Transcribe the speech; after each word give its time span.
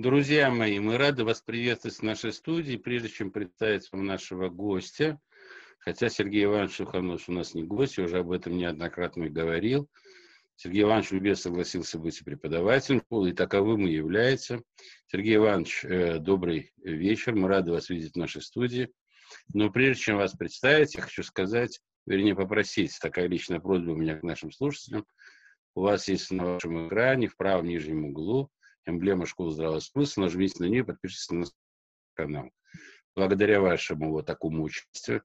Друзья 0.00 0.50
мои, 0.50 0.78
мы 0.78 0.96
рады 0.96 1.24
вас 1.24 1.42
приветствовать 1.42 1.98
в 1.98 2.02
нашей 2.02 2.32
студии. 2.32 2.78
Прежде 2.78 3.10
чем 3.10 3.30
представить 3.30 3.92
вам 3.92 4.06
нашего 4.06 4.48
гостя, 4.48 5.20
хотя 5.78 6.08
Сергей 6.08 6.44
Иванович 6.44 6.76
Суханович 6.76 7.28
у 7.28 7.32
нас 7.32 7.52
не 7.52 7.64
гость, 7.64 7.98
я 7.98 8.04
уже 8.04 8.20
об 8.20 8.30
этом 8.30 8.56
неоднократно 8.56 9.28
говорил. 9.28 9.90
Сергей 10.56 10.84
Иванович 10.84 11.10
любезно 11.10 11.42
согласился 11.42 11.98
быть 11.98 12.24
преподавателем, 12.24 13.02
и 13.26 13.32
таковым 13.34 13.86
и 13.86 13.92
является. 13.92 14.62
Сергей 15.08 15.36
Иванович, 15.36 15.84
э, 15.84 16.18
добрый 16.18 16.72
вечер, 16.78 17.34
мы 17.34 17.48
рады 17.48 17.70
вас 17.70 17.90
видеть 17.90 18.14
в 18.14 18.18
нашей 18.18 18.40
студии. 18.40 18.88
Но 19.52 19.68
прежде 19.68 20.04
чем 20.04 20.16
вас 20.16 20.32
представить, 20.32 20.94
я 20.94 21.02
хочу 21.02 21.22
сказать, 21.22 21.78
вернее 22.06 22.34
попросить, 22.34 22.98
такая 23.02 23.28
личная 23.28 23.60
просьба 23.60 23.90
у 23.90 23.96
меня 23.96 24.16
к 24.16 24.22
нашим 24.22 24.50
слушателям. 24.50 25.04
У 25.74 25.82
вас 25.82 26.08
есть 26.08 26.30
на 26.30 26.54
вашем 26.54 26.88
экране 26.88 27.28
в 27.28 27.36
правом 27.36 27.66
нижнем 27.66 28.06
углу 28.06 28.50
эмблема 28.90 29.26
школы 29.26 29.52
здравого 29.52 29.80
смысла. 29.80 30.22
Нажмите 30.22 30.62
на 30.62 30.68
нее, 30.68 30.84
подпишитесь 30.84 31.30
на 31.30 31.38
наш 31.40 31.48
канал. 32.14 32.50
Благодаря 33.14 33.60
вашему 33.60 34.10
вот 34.10 34.26
такому 34.26 34.62
участию 34.62 35.22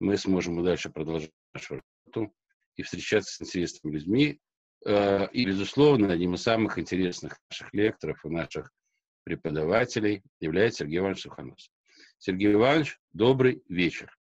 мы 0.00 0.16
сможем 0.16 0.62
дальше 0.64 0.90
продолжать 0.90 1.32
нашу 1.52 1.82
работу 2.06 2.34
и 2.76 2.82
встречаться 2.82 3.34
с 3.34 3.40
интересными 3.40 3.94
людьми. 3.94 4.40
Э, 4.84 5.28
и, 5.32 5.44
безусловно, 5.44 6.12
одним 6.12 6.34
из 6.34 6.42
самых 6.42 6.78
интересных 6.78 7.38
наших 7.50 7.72
лекторов 7.74 8.24
и 8.24 8.28
наших 8.28 8.72
преподавателей 9.24 10.22
является 10.40 10.84
Сергей 10.84 10.98
Иванович 10.98 11.22
Суханов. 11.22 11.58
Сергей 12.18 12.52
Иванович, 12.52 12.98
добрый 13.12 13.62
вечер. 13.68 14.16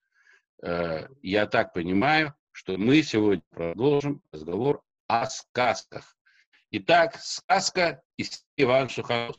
Э, 0.63 1.07
я 1.21 1.45
так 1.45 1.73
понимаю, 1.73 2.33
что 2.51 2.77
мы 2.77 3.03
сегодня 3.03 3.43
продолжим 3.49 4.21
разговор 4.31 4.81
о 5.07 5.25
сказках. 5.27 6.14
Итак, 6.77 7.15
сказка 7.21 8.01
из 8.17 8.43
Ивана 8.57 8.89
Суханов. 8.89 9.37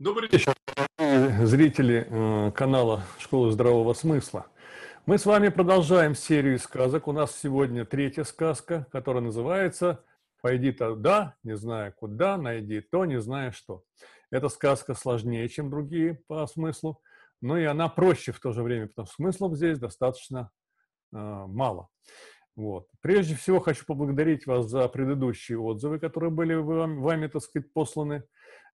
Добрый 0.00 0.28
вечер, 0.28 0.52
зрители 1.46 2.08
э, 2.10 2.50
канала 2.50 3.04
«Школа 3.20 3.52
здравого 3.52 3.92
смысла». 3.92 4.48
Мы 5.06 5.16
с 5.16 5.26
вами 5.26 5.48
продолжаем 5.48 6.16
серию 6.16 6.58
сказок. 6.58 7.06
У 7.06 7.12
нас 7.12 7.38
сегодня 7.38 7.84
третья 7.84 8.24
сказка, 8.24 8.88
которая 8.90 9.22
называется 9.22 10.04
«Пойди 10.42 10.72
туда, 10.72 11.36
не 11.44 11.56
зная 11.56 11.92
куда, 11.92 12.36
найди 12.36 12.80
то, 12.80 13.04
не 13.04 13.20
зная 13.20 13.52
что». 13.52 13.84
Эта 14.32 14.48
сказка 14.48 14.94
сложнее, 14.94 15.48
чем 15.48 15.70
другие 15.70 16.14
по 16.26 16.44
смыслу, 16.48 17.00
но 17.40 17.58
и 17.58 17.62
она 17.64 17.88
проще 17.88 18.32
в 18.32 18.40
то 18.40 18.50
же 18.50 18.64
время, 18.64 18.88
потому 18.88 19.06
что 19.06 19.14
смыслов 19.14 19.54
здесь 19.54 19.78
достаточно 19.78 20.50
э, 21.12 21.16
мало. 21.16 21.90
Вот. 22.58 22.88
Прежде 23.02 23.36
всего 23.36 23.60
хочу 23.60 23.86
поблагодарить 23.86 24.44
вас 24.46 24.68
за 24.68 24.88
предыдущие 24.88 25.60
отзывы, 25.60 26.00
которые 26.00 26.32
были 26.32 26.54
вами, 26.54 26.98
вами, 26.98 27.28
так 27.28 27.40
сказать, 27.40 27.72
посланы. 27.72 28.24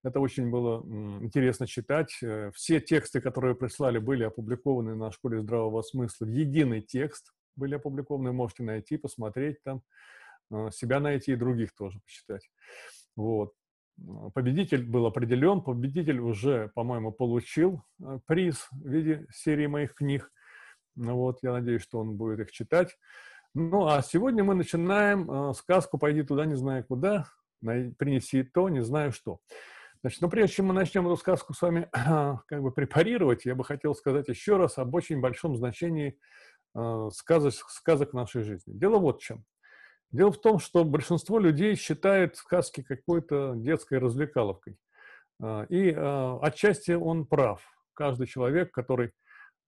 Это 0.03 0.19
очень 0.19 0.49
было 0.49 0.81
интересно 1.21 1.67
читать. 1.67 2.17
Э, 2.23 2.49
все 2.55 2.79
тексты, 2.79 3.21
которые 3.21 3.53
прислали, 3.53 3.99
были 3.99 4.23
опубликованы 4.23 4.95
на 4.95 5.11
Школе 5.11 5.39
здравого 5.39 5.83
смысла 5.83 6.25
единый 6.25 6.81
текст. 6.81 7.31
Были 7.55 7.75
опубликованы, 7.75 8.31
можете 8.31 8.63
найти, 8.63 8.97
посмотреть 8.97 9.61
там, 9.61 9.83
э, 10.51 10.71
себя 10.71 10.99
найти 10.99 11.33
и 11.33 11.35
других 11.35 11.75
тоже 11.75 11.99
почитать. 11.99 12.49
Вот. 13.15 13.53
Победитель 14.33 14.83
был 14.83 15.05
определен, 15.05 15.61
победитель 15.61 16.21
уже, 16.21 16.71
по-моему, 16.73 17.11
получил 17.11 17.83
э, 18.01 18.17
приз 18.25 18.67
в 18.71 18.89
виде 18.89 19.27
серии 19.31 19.67
моих 19.67 19.93
книг. 19.93 20.31
Ну 20.95 21.17
вот, 21.17 21.43
я 21.43 21.51
надеюсь, 21.51 21.83
что 21.83 21.99
он 21.99 22.17
будет 22.17 22.39
их 22.39 22.51
читать. 22.51 22.97
Ну, 23.57 23.87
а 23.87 24.01
сегодня 24.01 24.43
мы 24.43 24.53
начинаем 24.53 25.31
э, 25.31 25.53
сказку 25.53 25.97
«Пойди 25.97 26.23
туда, 26.23 26.45
не 26.45 26.55
знаю 26.55 26.83
куда, 26.83 27.25
принеси 27.61 28.43
то, 28.43 28.67
не 28.67 28.83
знаю 28.83 29.13
что». 29.13 29.39
Значит, 30.01 30.19
но 30.19 30.29
прежде 30.29 30.55
чем 30.55 30.65
мы 30.65 30.73
начнем 30.73 31.07
эту 31.07 31.15
сказку 31.15 31.53
с 31.53 31.61
вами 31.61 31.87
как 31.93 32.61
бы 32.61 32.71
препарировать, 32.71 33.45
я 33.45 33.55
бы 33.55 33.63
хотел 33.63 33.95
сказать 33.95 34.27
еще 34.27 34.57
раз 34.57 34.77
об 34.77 34.93
очень 34.93 35.21
большом 35.21 35.55
значении 35.55 36.19
э, 36.75 37.09
сказок, 37.13 37.53
сказок 37.53 38.11
нашей 38.11 38.43
жизни. 38.43 38.73
Дело 38.73 38.97
вот 38.97 39.21
в 39.21 39.23
чем. 39.23 39.45
Дело 40.11 40.33
в 40.33 40.41
том, 40.41 40.59
что 40.59 40.83
большинство 40.83 41.39
людей 41.39 41.75
считает 41.75 42.35
сказки 42.35 42.83
какой-то 42.83 43.53
детской 43.55 43.99
развлекаловкой. 43.99 44.77
Э, 45.41 45.65
и 45.69 45.91
отчасти 45.93 46.91
он 46.91 47.25
прав. 47.25 47.63
Каждый 47.93 48.27
человек, 48.27 48.73
который 48.73 49.13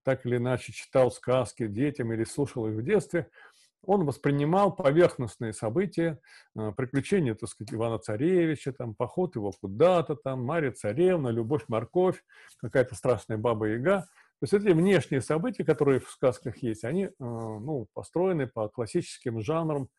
так 0.04 0.26
или 0.26 0.36
иначе 0.36 0.74
читал 0.74 1.10
сказки 1.10 1.68
детям 1.68 2.12
или 2.12 2.26
слушал 2.26 2.68
их 2.68 2.76
в 2.76 2.84
детстве– 2.84 3.30
он 3.84 4.06
воспринимал 4.06 4.76
поверхностные 4.76 5.54
события, 5.54 6.20
э, 6.56 6.72
приключения, 6.76 7.36
так 7.36 7.50
сказать, 7.50 7.74
Ивана 7.74 8.00
Царевича, 8.00 8.74
там, 8.74 8.96
поход 8.96 9.36
его 9.36 9.52
куда-то, 9.52 10.16
там, 10.16 10.44
Мария 10.44 10.72
Царевна, 10.72 11.30
Любовь-морковь, 11.30 12.24
какая-то 12.60 12.96
страшная 12.96 13.38
Баба-Яга. 13.38 14.02
То 14.40 14.44
есть 14.44 14.54
эти 14.54 14.72
внешние 14.72 15.22
события, 15.22 15.64
которые 15.64 16.00
в 16.00 16.10
сказках 16.10 16.58
есть, 16.58 16.84
они 16.84 17.06
э, 17.06 17.12
ну, 17.20 17.88
построены 17.94 18.48
по 18.48 18.70
классическим 18.70 19.42
жанрам 19.42 19.90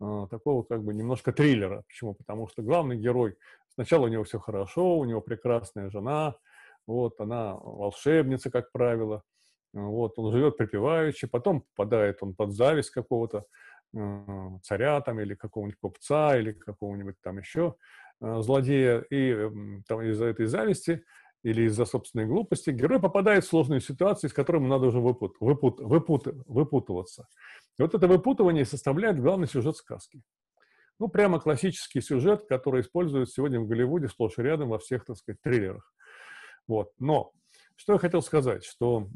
э, 0.00 0.26
такого 0.30 0.62
как 0.62 0.82
бы 0.82 0.94
немножко 0.94 1.32
триллера. 1.32 1.82
Почему? 1.86 2.14
Потому 2.14 2.48
что 2.48 2.62
главный 2.62 2.96
герой, 2.96 3.36
сначала 3.74 4.06
у 4.06 4.08
него 4.08 4.24
все 4.24 4.38
хорошо, 4.38 4.98
у 4.98 5.04
него 5.04 5.20
прекрасная 5.20 5.90
жена, 5.90 6.34
вот, 6.86 7.20
она 7.20 7.54
волшебница, 7.54 8.50
как 8.50 8.72
правило, 8.72 9.22
вот, 9.74 10.18
он 10.18 10.32
живет 10.32 10.56
припеваючи, 10.56 11.26
потом 11.26 11.62
попадает 11.62 12.18
он 12.22 12.34
под 12.34 12.52
зависть 12.52 12.90
какого-то 12.90 13.44
э, 13.94 14.48
царя 14.62 15.00
там 15.00 15.20
или 15.20 15.34
какого-нибудь 15.34 15.78
купца 15.80 16.38
или 16.38 16.52
какого-нибудь 16.52 17.16
там 17.20 17.38
еще 17.38 17.74
э, 18.20 18.40
злодея, 18.40 19.00
и 19.10 19.50
там 19.88 20.02
из-за 20.02 20.26
этой 20.26 20.46
зависти 20.46 21.04
или 21.42 21.62
из-за 21.62 21.84
собственной 21.84 22.26
глупости 22.26 22.70
герой 22.70 23.00
попадает 23.00 23.44
в 23.44 23.48
сложную 23.48 23.80
ситуацию, 23.80 24.30
из 24.30 24.34
которой 24.34 24.56
ему 24.58 24.68
надо 24.68 24.86
уже 24.86 25.00
выпут, 25.00 25.36
выпут, 25.40 25.80
выпут, 25.80 26.26
выпутываться. 26.46 27.26
И 27.78 27.82
вот 27.82 27.94
это 27.94 28.06
выпутывание 28.06 28.64
составляет 28.64 29.20
главный 29.20 29.46
сюжет 29.46 29.76
сказки. 29.76 30.22
Ну, 31.00 31.08
прямо 31.08 31.40
классический 31.40 32.00
сюжет, 32.00 32.46
который 32.48 32.80
используют 32.80 33.30
сегодня 33.30 33.60
в 33.60 33.66
Голливуде 33.66 34.08
сплошь 34.08 34.38
и 34.38 34.42
рядом 34.42 34.68
во 34.68 34.78
всех, 34.78 35.04
так 35.04 35.16
сказать, 35.16 35.40
триллерах. 35.42 35.92
Вот. 36.68 36.92
Но 36.98 37.32
что 37.76 37.94
я 37.94 37.98
хотел 37.98 38.22
сказать, 38.22 38.64
что, 38.64 39.08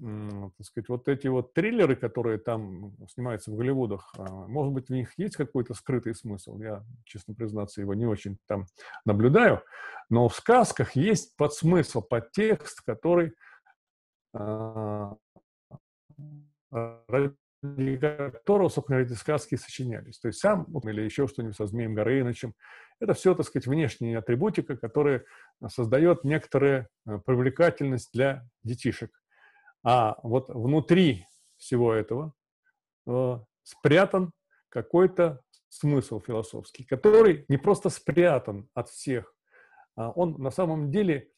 так 0.56 0.66
сказать, 0.66 0.88
вот 0.88 1.08
эти 1.08 1.28
вот 1.28 1.54
триллеры, 1.54 1.96
которые 1.96 2.38
там 2.38 2.94
снимаются 3.08 3.50
в 3.50 3.56
Голливудах, 3.56 4.12
а, 4.16 4.46
может 4.46 4.72
быть, 4.72 4.88
в 4.88 4.92
них 4.92 5.12
есть 5.16 5.36
какой-то 5.36 5.74
скрытый 5.74 6.14
смысл. 6.14 6.58
Я, 6.58 6.84
честно 7.04 7.34
признаться, 7.34 7.80
его 7.80 7.94
не 7.94 8.06
очень 8.06 8.38
там 8.46 8.66
наблюдаю. 9.04 9.62
Но 10.10 10.28
в 10.28 10.34
сказках 10.34 10.96
есть 10.96 11.36
подсмысл, 11.36 12.02
подтекст, 12.02 12.80
который 12.82 13.32
а, 14.32 15.16
ради 16.70 17.34
которого, 17.62 18.68
собственно, 18.68 18.98
эти 18.98 19.14
сказки 19.14 19.56
сочинялись. 19.56 20.18
То 20.18 20.28
есть 20.28 20.40
сам 20.40 20.66
или 20.84 21.02
еще 21.02 21.26
что-нибудь 21.26 21.56
со 21.56 21.66
Змеем 21.66 21.94
Горынычем. 21.94 22.54
Это 23.00 23.14
все, 23.14 23.34
так 23.34 23.46
сказать, 23.46 23.66
внешняя 23.66 24.18
атрибутика, 24.18 24.76
которая 24.76 25.24
создает 25.68 26.24
некоторую 26.24 26.88
э, 27.06 27.18
привлекательность 27.24 28.12
для 28.12 28.48
детишек. 28.64 29.10
А 29.84 30.18
вот 30.22 30.48
внутри 30.48 31.26
всего 31.56 31.92
этого 31.92 32.32
э, 33.06 33.38
спрятан 33.62 34.32
какой-то 34.68 35.40
смысл 35.68 36.20
философский, 36.20 36.84
который 36.84 37.44
не 37.48 37.56
просто 37.56 37.90
спрятан 37.90 38.68
от 38.74 38.88
всех, 38.88 39.34
а 39.96 40.10
он 40.10 40.34
на 40.38 40.50
самом 40.50 40.90
деле 40.90 41.30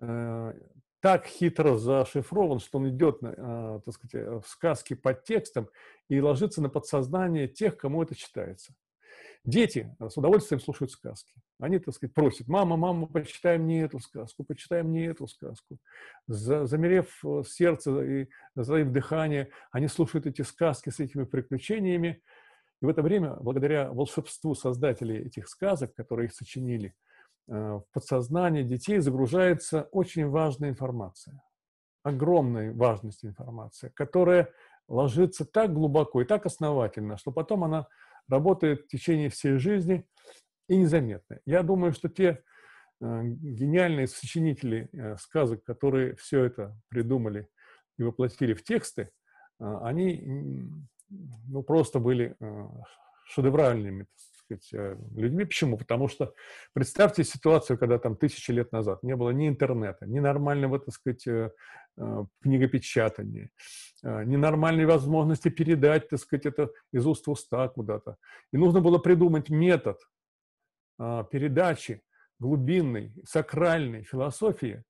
э, 0.00 0.52
так 1.00 1.26
хитро 1.26 1.76
зашифрован, 1.76 2.58
что 2.58 2.78
он 2.78 2.88
идет, 2.88 3.18
э, 3.22 3.80
так 3.84 3.94
сказать, 3.94 4.14
э, 4.14 4.40
в 4.40 4.48
сказке 4.48 4.96
под 4.96 5.24
текстом 5.24 5.68
и 6.08 6.20
ложится 6.20 6.60
на 6.60 6.68
подсознание 6.68 7.46
тех, 7.46 7.76
кому 7.76 8.02
это 8.02 8.14
читается. 8.14 8.74
Дети 9.44 9.96
с 10.00 10.16
удовольствием 10.16 10.60
слушают 10.60 10.90
сказки. 10.90 11.32
Они, 11.58 11.78
так 11.78 11.94
сказать, 11.94 12.14
просят, 12.14 12.48
мама, 12.48 12.76
мама, 12.76 13.06
почитай 13.06 13.58
мне 13.58 13.82
эту 13.82 13.98
сказку, 13.98 14.44
почитай 14.44 14.82
мне 14.82 15.06
эту 15.06 15.26
сказку. 15.26 15.78
За, 16.26 16.66
замерев 16.66 17.24
э, 17.24 17.42
сердце 17.46 18.00
и 18.02 18.28
затаив 18.54 18.92
дыхание, 18.92 19.50
они 19.70 19.88
слушают 19.88 20.26
эти 20.26 20.42
сказки 20.42 20.90
с 20.90 21.00
этими 21.00 21.24
приключениями. 21.24 22.22
И 22.80 22.84
в 22.84 22.88
это 22.88 23.02
время, 23.02 23.34
благодаря 23.40 23.90
волшебству 23.90 24.54
создателей 24.54 25.26
этих 25.26 25.48
сказок, 25.48 25.94
которые 25.94 26.26
их 26.26 26.34
сочинили, 26.34 26.94
Э, 27.48 27.80
в 27.80 27.92
подсознание 27.92 28.62
детей 28.62 28.98
загружается 28.98 29.88
очень 29.90 30.28
важная 30.28 30.68
информация, 30.68 31.42
огромная 32.02 32.74
важность 32.74 33.24
информации, 33.24 33.90
которая 33.94 34.52
ложится 34.86 35.46
так 35.46 35.72
глубоко 35.72 36.20
и 36.20 36.26
так 36.26 36.44
основательно, 36.44 37.16
что 37.16 37.32
потом 37.32 37.64
она 37.64 37.88
работает 38.28 38.82
в 38.82 38.88
течение 38.88 39.30
всей 39.30 39.58
жизни 39.58 40.06
и 40.68 40.76
незаметно. 40.76 41.40
Я 41.46 41.62
думаю, 41.62 41.92
что 41.92 42.08
те 42.08 42.42
э, 43.00 43.22
гениальные 43.24 44.06
сочинители 44.06 44.88
э, 44.92 45.16
сказок, 45.16 45.64
которые 45.64 46.16
все 46.16 46.44
это 46.44 46.78
придумали 46.88 47.48
и 47.98 48.02
воплотили 48.02 48.54
в 48.54 48.62
тексты, 48.62 49.10
они 49.58 50.22
ну, 51.08 51.64
просто 51.64 51.98
были 51.98 52.36
шедевральными 53.26 54.06
сказать, 54.48 54.68
э, 54.72 54.96
людьми. 55.14 55.44
Почему? 55.44 55.76
Потому 55.76 56.08
что 56.08 56.34
представьте 56.72 57.24
ситуацию, 57.24 57.78
когда 57.78 57.98
там 57.98 58.16
тысячи 58.16 58.50
лет 58.50 58.72
назад 58.72 59.02
не 59.02 59.16
было 59.16 59.30
ни 59.30 59.48
интернета, 59.48 60.06
ни 60.06 60.20
нормального, 60.20 60.78
так 60.78 60.94
сказать, 60.94 61.26
э, 61.26 61.50
э, 61.96 62.24
книгопечатания, 62.42 63.50
ни 64.02 64.36
нормальной 64.36 64.86
возможности 64.86 65.48
передать, 65.48 66.08
так 66.08 66.20
сказать, 66.20 66.46
это 66.46 66.70
из 66.92 67.06
уст 67.06 67.26
в 67.26 67.30
уста 67.30 67.68
куда-то. 67.68 68.16
И 68.52 68.56
нужно 68.56 68.80
было 68.80 68.98
придумать 68.98 69.50
метод 69.50 69.98
передачи 71.30 72.02
глубинной, 72.38 73.12
сакральной 73.24 74.04
философии 74.04 74.84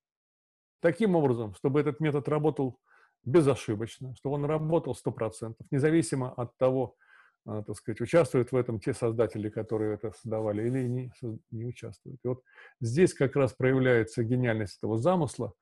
таким 0.81 1.15
образом, 1.15 1.55
чтобы 1.55 1.79
этот 1.81 1.99
метод 1.99 2.27
работал 2.29 2.79
безошибочно, 3.23 4.15
чтобы 4.15 4.35
он 4.35 4.45
работал 4.45 4.95
100%, 4.95 5.55
независимо 5.71 6.31
от 6.31 6.55
того, 6.57 6.95
а, 6.95 7.08
так 7.45 7.75
сказать, 7.75 8.01
участвуют 8.01 8.51
в 8.51 8.55
этом 8.55 8.79
те 8.79 8.93
создатели, 8.93 9.49
которые 9.49 9.95
это 9.95 10.11
создавали, 10.11 10.67
или 10.67 10.87
не, 10.87 11.11
не 11.51 11.65
участвуют. 11.65 12.19
И 12.23 12.27
вот 12.27 12.43
здесь 12.81 13.13
как 13.13 13.35
раз 13.35 13.53
проявляется 13.53 14.23
гениальность 14.23 14.77
этого 14.77 14.97
замысла. 14.97 15.53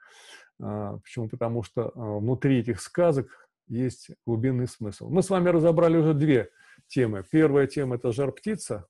А, 0.59 0.97
почему? 0.97 1.29
Потому 1.29 1.63
что 1.63 1.91
а, 1.93 2.19
внутри 2.19 2.59
этих 2.59 2.81
сказок 2.81 3.27
есть 3.67 4.11
глубинный 4.25 4.67
смысл. 4.67 5.09
Мы 5.09 5.21
с 5.21 5.29
вами 5.29 5.49
разобрали 5.49 5.97
уже 5.97 6.13
две 6.13 6.49
темы. 6.87 7.23
Первая 7.29 7.67
тема– 7.67 7.95
это 7.97 8.11
жар-птица, 8.11 8.87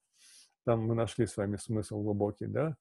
там 0.66 0.82
мы 0.82 0.96
нашли 0.96 1.26
с 1.26 1.38
вами 1.38 1.56
смысл 1.56 2.02
глубокий, 2.02 2.46
да, 2.46 2.76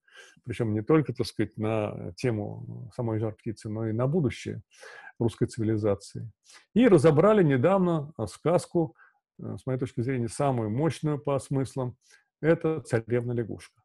причем 0.45 0.75
не 0.75 0.83
только, 0.83 1.15
так 1.15 1.25
сказать, 1.25 1.57
на 1.57 2.13
тему 2.17 2.91
самой 2.95 3.21
жар-птицы, 3.21 3.69
но 3.69 3.87
и 3.89 3.93
на 3.93 4.09
будущее 4.09 4.63
русской 5.21 5.47
цивилизации. 5.47 6.29
И 6.75 6.89
разобрали 6.89 7.45
недавно 7.45 8.13
сказку, 8.27 8.97
с 9.39 9.67
моей 9.67 9.79
точки 9.79 10.01
зрения, 10.01 10.29
самую 10.29 10.71
мощную 10.71 11.19
по 11.19 11.39
смыслам, 11.39 11.97
это 12.41 12.81
«Царевна-лягушка». 12.81 13.83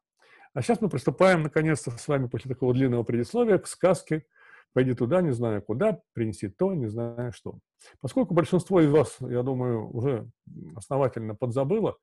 А 0.54 0.62
сейчас 0.62 0.80
мы 0.80 0.88
приступаем, 0.88 1.42
наконец-то, 1.42 1.90
с 1.90 2.08
вами 2.08 2.26
после 2.26 2.50
такого 2.50 2.74
длинного 2.74 3.02
предисловия 3.04 3.58
к 3.58 3.66
сказке 3.66 4.26
«Пойди 4.74 4.94
туда, 4.94 5.22
не 5.22 5.32
знаю 5.32 5.62
куда, 5.62 6.00
принеси 6.12 6.48
то, 6.48 6.74
не 6.74 6.88
знаю 6.88 7.32
что». 7.32 7.58
Поскольку 8.00 8.34
большинство 8.34 8.80
из 8.80 8.90
вас, 8.90 9.16
я 9.20 9.42
думаю, 9.42 9.88
уже 9.90 10.30
основательно 10.76 11.34
подзабыло, 11.34 11.96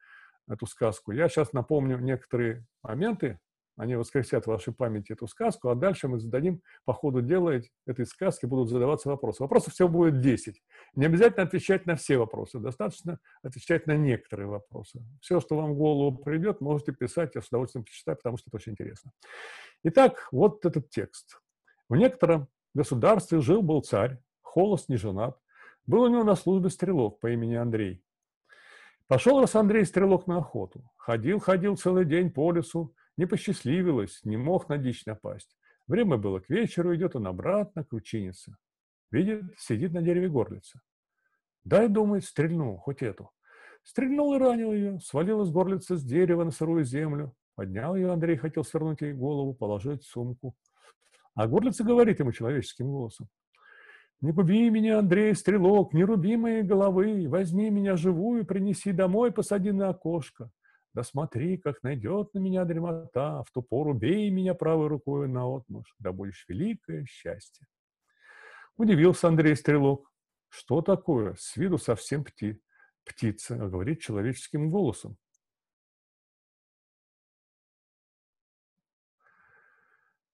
эту 0.49 0.65
сказку. 0.65 1.11
Я 1.11 1.29
сейчас 1.29 1.53
напомню 1.53 1.99
некоторые 1.99 2.65
моменты, 2.83 3.39
они 3.79 3.95
воскресят 3.95 4.43
в 4.43 4.47
вашей 4.47 4.73
памяти 4.73 5.13
эту 5.13 5.25
сказку, 5.25 5.69
а 5.69 5.75
дальше 5.75 6.09
мы 6.09 6.19
зададим 6.19 6.61
по 6.83 6.93
ходу 6.93 7.21
дела 7.21 7.61
этой 7.87 8.05
сказки, 8.05 8.45
будут 8.45 8.69
задаваться 8.69 9.07
вопросы. 9.07 9.41
Вопросов 9.41 9.73
всего 9.73 9.87
будет 9.87 10.19
10. 10.19 10.61
Не 10.95 11.05
обязательно 11.05 11.43
отвечать 11.43 11.85
на 11.85 11.95
все 11.95 12.17
вопросы, 12.17 12.59
достаточно 12.59 13.19
отвечать 13.41 13.87
на 13.87 13.95
некоторые 13.95 14.47
вопросы. 14.47 15.01
Все, 15.21 15.39
что 15.39 15.55
вам 15.55 15.75
в 15.75 15.77
голову 15.77 16.17
придет, 16.17 16.59
можете 16.59 16.91
писать, 16.91 17.35
я 17.35 17.41
с 17.41 17.47
удовольствием 17.47 17.85
почитаю, 17.85 18.17
потому 18.17 18.35
что 18.35 18.49
это 18.49 18.57
очень 18.57 18.73
интересно. 18.73 19.13
Итак, 19.83 20.27
вот 20.33 20.65
этот 20.65 20.89
текст. 20.89 21.39
В 21.87 21.95
некотором 21.95 22.49
государстве 22.73 23.39
жил-был 23.39 23.81
царь, 23.81 24.19
холост, 24.41 24.89
не 24.89 24.97
женат. 24.97 25.39
Был 25.85 26.01
у 26.01 26.09
него 26.09 26.25
на 26.25 26.35
службе 26.35 26.69
стрелок 26.69 27.21
по 27.21 27.31
имени 27.31 27.55
Андрей. 27.55 28.03
Пошел 29.07 29.39
раз 29.39 29.55
Андрей 29.55 29.85
Стрелок 29.85 30.27
на 30.27 30.37
охоту. 30.37 30.83
Ходил, 30.97 31.39
ходил 31.39 31.77
целый 31.77 32.05
день 32.05 32.29
по 32.29 32.51
лесу, 32.51 32.93
не 33.19 33.27
посчастливилось, 33.27 34.21
не 34.23 34.37
мог 34.37 34.69
на 34.69 34.77
дичь 34.77 35.05
напасть. 35.05 35.57
Время 35.87 36.15
было 36.15 36.39
к 36.39 36.49
вечеру, 36.49 36.95
идет 36.95 37.17
он 37.17 37.27
обратно 37.27 37.83
к 37.83 37.91
ручинице. 37.91 38.55
Видит, 39.11 39.43
сидит 39.57 39.91
на 39.91 40.01
дереве 40.01 40.29
горлица. 40.29 40.79
Дай, 41.65 41.89
думает, 41.89 42.23
стрельну, 42.23 42.77
хоть 42.77 43.03
эту. 43.03 43.29
Стрельнул 43.83 44.35
и 44.35 44.39
ранил 44.39 44.71
ее, 44.71 44.99
свалил 45.01 45.41
из 45.41 45.49
горлицы 45.49 45.97
с 45.97 46.03
дерева 46.03 46.45
на 46.45 46.51
сырую 46.51 46.85
землю. 46.85 47.33
Поднял 47.55 47.93
ее 47.93 48.13
Андрей, 48.13 48.37
хотел 48.37 48.63
свернуть 48.63 49.01
ей 49.01 49.11
голову, 49.11 49.53
положить 49.53 50.03
в 50.03 50.07
сумку. 50.07 50.55
А 51.35 51.45
горлица 51.45 51.83
говорит 51.83 52.19
ему 52.21 52.31
человеческим 52.31 52.87
голосом. 52.87 53.27
Не 54.21 54.31
губи 54.31 54.69
меня, 54.69 54.99
Андрей, 54.99 55.35
стрелок, 55.35 55.93
не 55.93 56.05
руби 56.05 56.37
моей 56.37 56.63
головы, 56.63 57.27
возьми 57.27 57.69
меня 57.69 57.97
живую, 57.97 58.45
принеси 58.45 58.93
домой, 58.93 59.33
посади 59.33 59.73
на 59.73 59.89
окошко. 59.89 60.51
Да 60.99 61.03
смотри, 61.03 61.55
как 61.55 61.81
найдет 61.81 62.33
на 62.33 62.39
меня 62.39 62.65
дремота, 62.65 63.41
в 63.43 63.51
ту 63.53 63.61
пору 63.61 63.93
бей 63.93 64.29
меня 64.29 64.53
правой 64.53 64.87
рукой 64.87 65.29
на 65.29 65.47
отмуж, 65.47 65.95
да 65.97 66.11
будешь 66.11 66.43
великое 66.49 67.05
счастье. 67.05 67.65
Удивился 68.75 69.29
Андрей 69.29 69.55
Стрелок. 69.55 70.11
Что 70.49 70.81
такое? 70.81 71.35
С 71.35 71.55
виду 71.55 71.77
совсем 71.77 72.25
пти, 72.25 72.61
птица, 73.05 73.55
а 73.55 73.69
говорит 73.69 74.01
человеческим 74.01 74.69
голосом. 74.69 75.15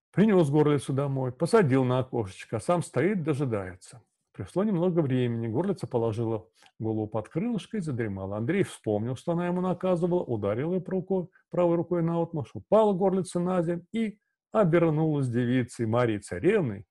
Принес 0.09 0.50
горлицу 0.50 0.94
домой, 0.94 1.31
посадил 1.31 1.83
на 1.83 2.00
окошечко, 2.00 2.57
а 2.57 2.59
сам 2.59 2.81
стоит, 2.81 3.21
дожидается. 3.21 4.01
Пришло 4.36 4.66
немного 4.66 5.00
времени, 5.00 5.48
горлица 5.48 5.88
положила 5.88 6.46
голову 6.78 7.08
под 7.08 7.30
крылышко 7.30 7.78
и 7.78 7.80
задремала. 7.80 8.36
Андрей 8.36 8.64
вспомнил, 8.64 9.16
что 9.16 9.32
она 9.32 9.48
ему 9.48 9.62
наказывала, 9.62 10.24
ударил 10.24 10.74
ее 10.74 10.84
рукой, 10.86 11.28
правой 11.50 11.78
рукой 11.78 12.04
на 12.04 12.22
отмашь, 12.22 12.52
упала 12.54 12.92
горлица 12.92 13.40
на 13.40 13.64
землю 13.64 13.88
и 13.94 14.20
обернулась 14.52 15.30
девицей 15.30 15.86
Марии 15.86 16.18
Царевной, 16.18 16.86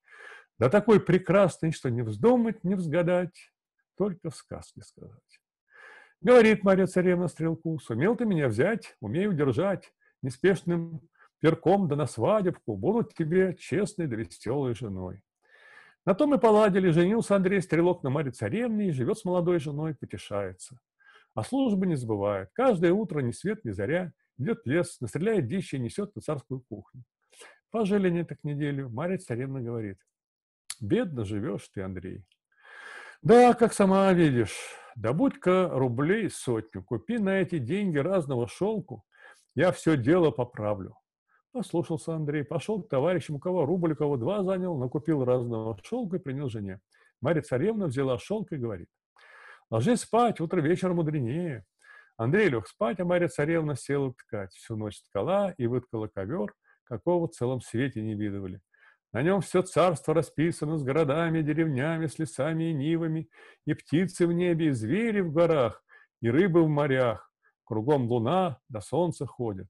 да 0.59 0.71
такой 0.71 1.01
прекрасной, 1.01 1.73
что 1.73 1.91
не 1.91 2.01
вздумать, 2.01 2.65
не 2.65 2.77
взгадать, 2.77 3.53
только 3.99 4.31
в 4.31 4.37
сказке 4.37 4.81
сказать. 4.81 5.21
Говорит 6.23 6.65
Мария 6.65 6.87
Царевна 6.87 7.29
Стрелку, 7.29 7.79
сумел 7.79 8.17
ты 8.17 8.25
меня 8.25 8.49
взять, 8.49 8.97
умею 9.01 9.33
удержать, 9.33 9.93
неспешным 10.23 11.03
перком 11.41 11.89
да 11.89 11.97
на 11.97 12.07
свадебку, 12.07 12.75
будут 12.75 13.13
тебе 13.13 13.55
честной 13.55 14.07
да 14.07 14.17
веселой 14.17 14.75
женой. 14.75 15.21
На 16.05 16.15
том 16.15 16.35
и 16.35 16.39
поладили, 16.39 16.91
женился 16.91 17.35
Андрей 17.35 17.63
Стрелок 17.63 18.03
на 18.03 18.11
Маре 18.11 18.31
Царевне 18.31 18.89
и 18.89 18.93
живет 18.93 19.19
с 19.19 19.25
молодой 19.25 19.59
женой, 19.59 19.95
потешается. 19.95 20.79
А 21.35 21.43
службы 21.43 21.87
не 21.87 21.97
забывает. 21.97 22.51
Каждое 22.53 22.93
утро 22.93 23.21
ни 23.21 23.33
свет, 23.33 23.65
ни 23.65 23.71
заря, 23.71 24.13
идет 24.39 24.63
в 24.65 24.69
лес, 24.69 25.01
настреляет 25.01 25.47
дичи 25.47 25.77
и 25.77 25.79
несет 25.79 26.15
на 26.15 26.21
царскую 26.21 26.61
кухню. 26.69 27.05
Пожили 27.71 28.09
они 28.09 28.23
так 28.23 28.39
неделю, 28.45 28.89
Марья 28.91 29.19
Царевна 29.19 29.61
говорит, 29.61 29.99
бедно 30.81 31.25
живешь 31.25 31.69
ты, 31.75 31.81
Андрей. 31.83 32.25
Да, 33.23 33.55
как 33.55 33.73
сама 33.73 34.13
видишь, 34.13 34.57
добудь-ка 34.97 35.71
рублей 35.73 36.29
сотню, 36.31 36.85
купи 36.85 37.19
на 37.19 37.41
эти 37.41 37.59
деньги 37.59 37.99
разного 37.99 38.47
шелку, 38.47 39.05
я 39.55 39.73
все 39.73 39.97
дело 39.97 40.31
поправлю. 40.31 40.97
Послушался 41.55 42.17
Андрей, 42.17 42.43
пошел 42.43 42.83
к 42.83 42.89
товарищам, 42.89 43.37
у 43.37 43.39
кого 43.39 43.65
рубль, 43.65 43.93
у 43.93 43.97
кого 43.97 44.17
два 44.17 44.43
занял, 44.43 44.77
накупил 44.77 45.25
разного 45.25 45.79
шелка 45.85 46.17
и 46.17 46.19
принес 46.19 46.51
жене. 46.51 46.81
Марья 47.21 47.43
Царевна 47.43 47.87
взяла 47.87 48.19
шелк 48.19 48.51
и 48.51 48.57
говорит, 48.57 48.89
ложись 49.71 50.01
спать, 50.01 50.41
утро 50.41 50.61
вечер 50.61 50.93
мудренее. 50.93 51.65
Андрей 52.17 52.49
лег 52.49 52.67
спать, 52.67 52.99
а 52.99 53.05
Марья 53.05 53.29
Царевна 53.29 53.77
села 53.77 54.13
ткать. 54.15 54.53
Всю 54.53 54.75
ночь 54.75 55.01
ткала 55.03 55.55
и 55.57 55.69
выткала 55.69 56.09
ковер, 56.09 56.53
какого 56.83 57.29
в 57.29 57.31
целом 57.31 57.61
свете 57.61 58.03
не 58.03 58.17
видывали. 58.17 58.61
На 59.13 59.23
нем 59.23 59.41
все 59.41 59.63
царство 59.63 60.13
расписано 60.13 60.77
с 60.77 60.83
городами, 60.83 61.41
деревнями, 61.41 62.09
с 62.09 62.19
лесами 62.19 62.71
и 62.71 62.75
нивами, 62.75 63.29
и 63.65 63.75
птицы 63.75 64.27
в 64.27 64.33
небе, 64.33 64.67
и 64.67 64.73
звери 64.73 65.21
в 65.21 65.33
горах, 65.33 65.85
и 66.21 66.29
рыбы 66.29 66.65
в 66.65 66.69
морях. 66.69 67.31
Кругом 67.63 68.09
луна, 68.11 68.59
до 68.69 68.81
солнца 68.81 69.25
ходит. 69.25 69.69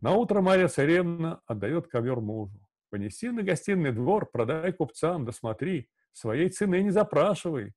На 0.00 0.12
утро 0.12 0.40
Марья 0.40 0.68
Царевна 0.68 1.40
отдает 1.46 1.88
ковер 1.88 2.20
мужу. 2.20 2.58
Понеси 2.90 3.30
на 3.30 3.42
гостиный 3.42 3.92
двор, 3.92 4.30
продай 4.30 4.72
купцам, 4.72 5.24
да 5.24 5.32
смотри, 5.32 5.90
своей 6.12 6.48
цены 6.48 6.82
не 6.82 6.90
запрашивай. 6.90 7.72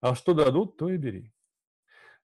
А 0.00 0.14
что 0.14 0.34
дадут, 0.34 0.76
то 0.76 0.88
и 0.88 0.96
бери. 0.96 1.32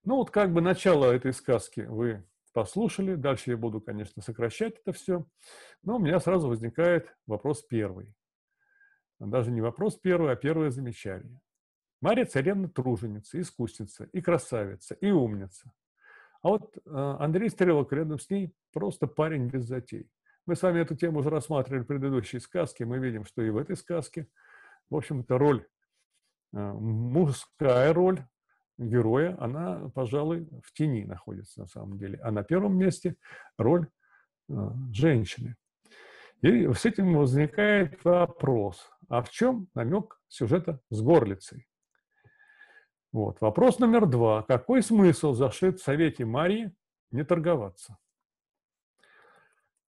Ну 0.05 0.17
вот 0.17 0.31
как 0.31 0.53
бы 0.53 0.61
начало 0.61 1.13
этой 1.13 1.33
сказки 1.33 1.81
вы 1.81 2.27
послушали. 2.53 3.15
Дальше 3.15 3.51
я 3.51 3.57
буду, 3.57 3.81
конечно, 3.81 4.21
сокращать 4.21 4.81
это 4.81 4.93
все. 4.93 5.25
Но 5.83 5.97
у 5.97 5.99
меня 6.01 6.19
сразу 6.19 6.49
возникает 6.49 7.15
вопрос 7.27 7.63
первый. 7.63 8.15
Даже 9.21 9.51
не 9.51 9.61
вопрос 9.61 9.97
первый, 9.97 10.33
а 10.33 10.37
первое 10.37 10.71
замечание. 10.71 11.41
Мария 12.01 12.25
царевна 12.25 12.69
труженица, 12.69 13.41
искусница, 13.41 14.05
и 14.05 14.21
красавица, 14.21 14.95
и 14.95 15.11
умница. 15.11 15.73
А 16.43 16.49
вот 16.49 16.77
э, 16.77 16.81
Андрей 17.19 17.51
Стрелок 17.51 17.93
рядом 17.93 18.19
с 18.19 18.31
ней 18.31 18.53
просто 18.73 19.07
парень 19.07 19.49
без 19.49 19.65
затей. 19.65 20.09
Мы 20.47 20.57
с 20.57 20.63
вами 20.63 20.81
эту 20.81 20.97
тему 20.97 21.21
уже 21.21 21.31
рассматривали 21.31 21.83
в 21.83 21.87
предыдущей 21.87 22.39
сказке. 22.39 22.87
Мы 22.87 22.99
видим, 22.99 23.25
что 23.25 23.43
и 23.43 23.51
в 23.51 23.57
этой 23.57 23.77
сказке, 23.77 24.29
в 24.89 24.97
общем-то, 24.97 25.37
роль, 25.37 25.67
э, 26.55 26.59
мужская 26.59 27.93
роль 27.93 28.25
героя, 28.79 29.37
она, 29.41 29.91
пожалуй, 29.95 30.49
в 30.65 30.73
тени 30.73 31.05
находится 31.05 31.61
на 31.61 31.67
самом 31.67 31.99
деле. 31.99 32.19
А 32.23 32.31
на 32.31 32.45
первом 32.45 32.79
месте 32.79 33.17
роль 33.59 33.89
э, 34.49 34.55
женщины. 34.93 35.57
И 36.41 36.73
с 36.73 36.85
этим 36.87 37.15
возникает 37.15 38.05
вопрос, 38.05 38.89
а 39.09 39.23
в 39.23 39.31
чем 39.31 39.67
намек 39.75 40.21
сюжета 40.29 40.81
с 40.89 41.01
горлицей? 41.03 41.67
Вот. 43.13 43.41
Вопрос 43.41 43.79
номер 43.79 44.07
два. 44.07 44.43
Какой 44.43 44.83
смысл 44.83 45.33
зашит 45.33 45.81
в 45.81 45.83
Совете 45.83 46.25
Марии 46.25 46.73
не 47.11 47.25
торговаться. 47.25 47.99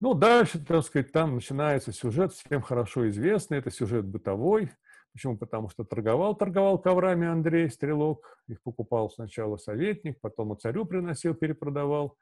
Ну, 0.00 0.14
дальше, 0.14 0.64
так 0.64 0.82
сказать, 0.82 1.12
там 1.12 1.34
начинается 1.34 1.92
сюжет, 1.92 2.32
всем 2.32 2.62
хорошо 2.62 3.08
известный, 3.10 3.58
это 3.58 3.70
сюжет 3.70 4.06
бытовой. 4.06 4.70
Почему? 5.12 5.36
Потому 5.36 5.68
что 5.68 5.84
торговал, 5.84 6.34
торговал 6.34 6.78
коврами 6.78 7.28
Андрей 7.28 7.68
Стрелок, 7.68 8.38
их 8.46 8.62
покупал 8.62 9.10
сначала 9.10 9.58
советник, 9.58 10.18
потом 10.20 10.54
и 10.54 10.58
царю 10.58 10.86
приносил, 10.86 11.34
перепродавал. 11.34 12.16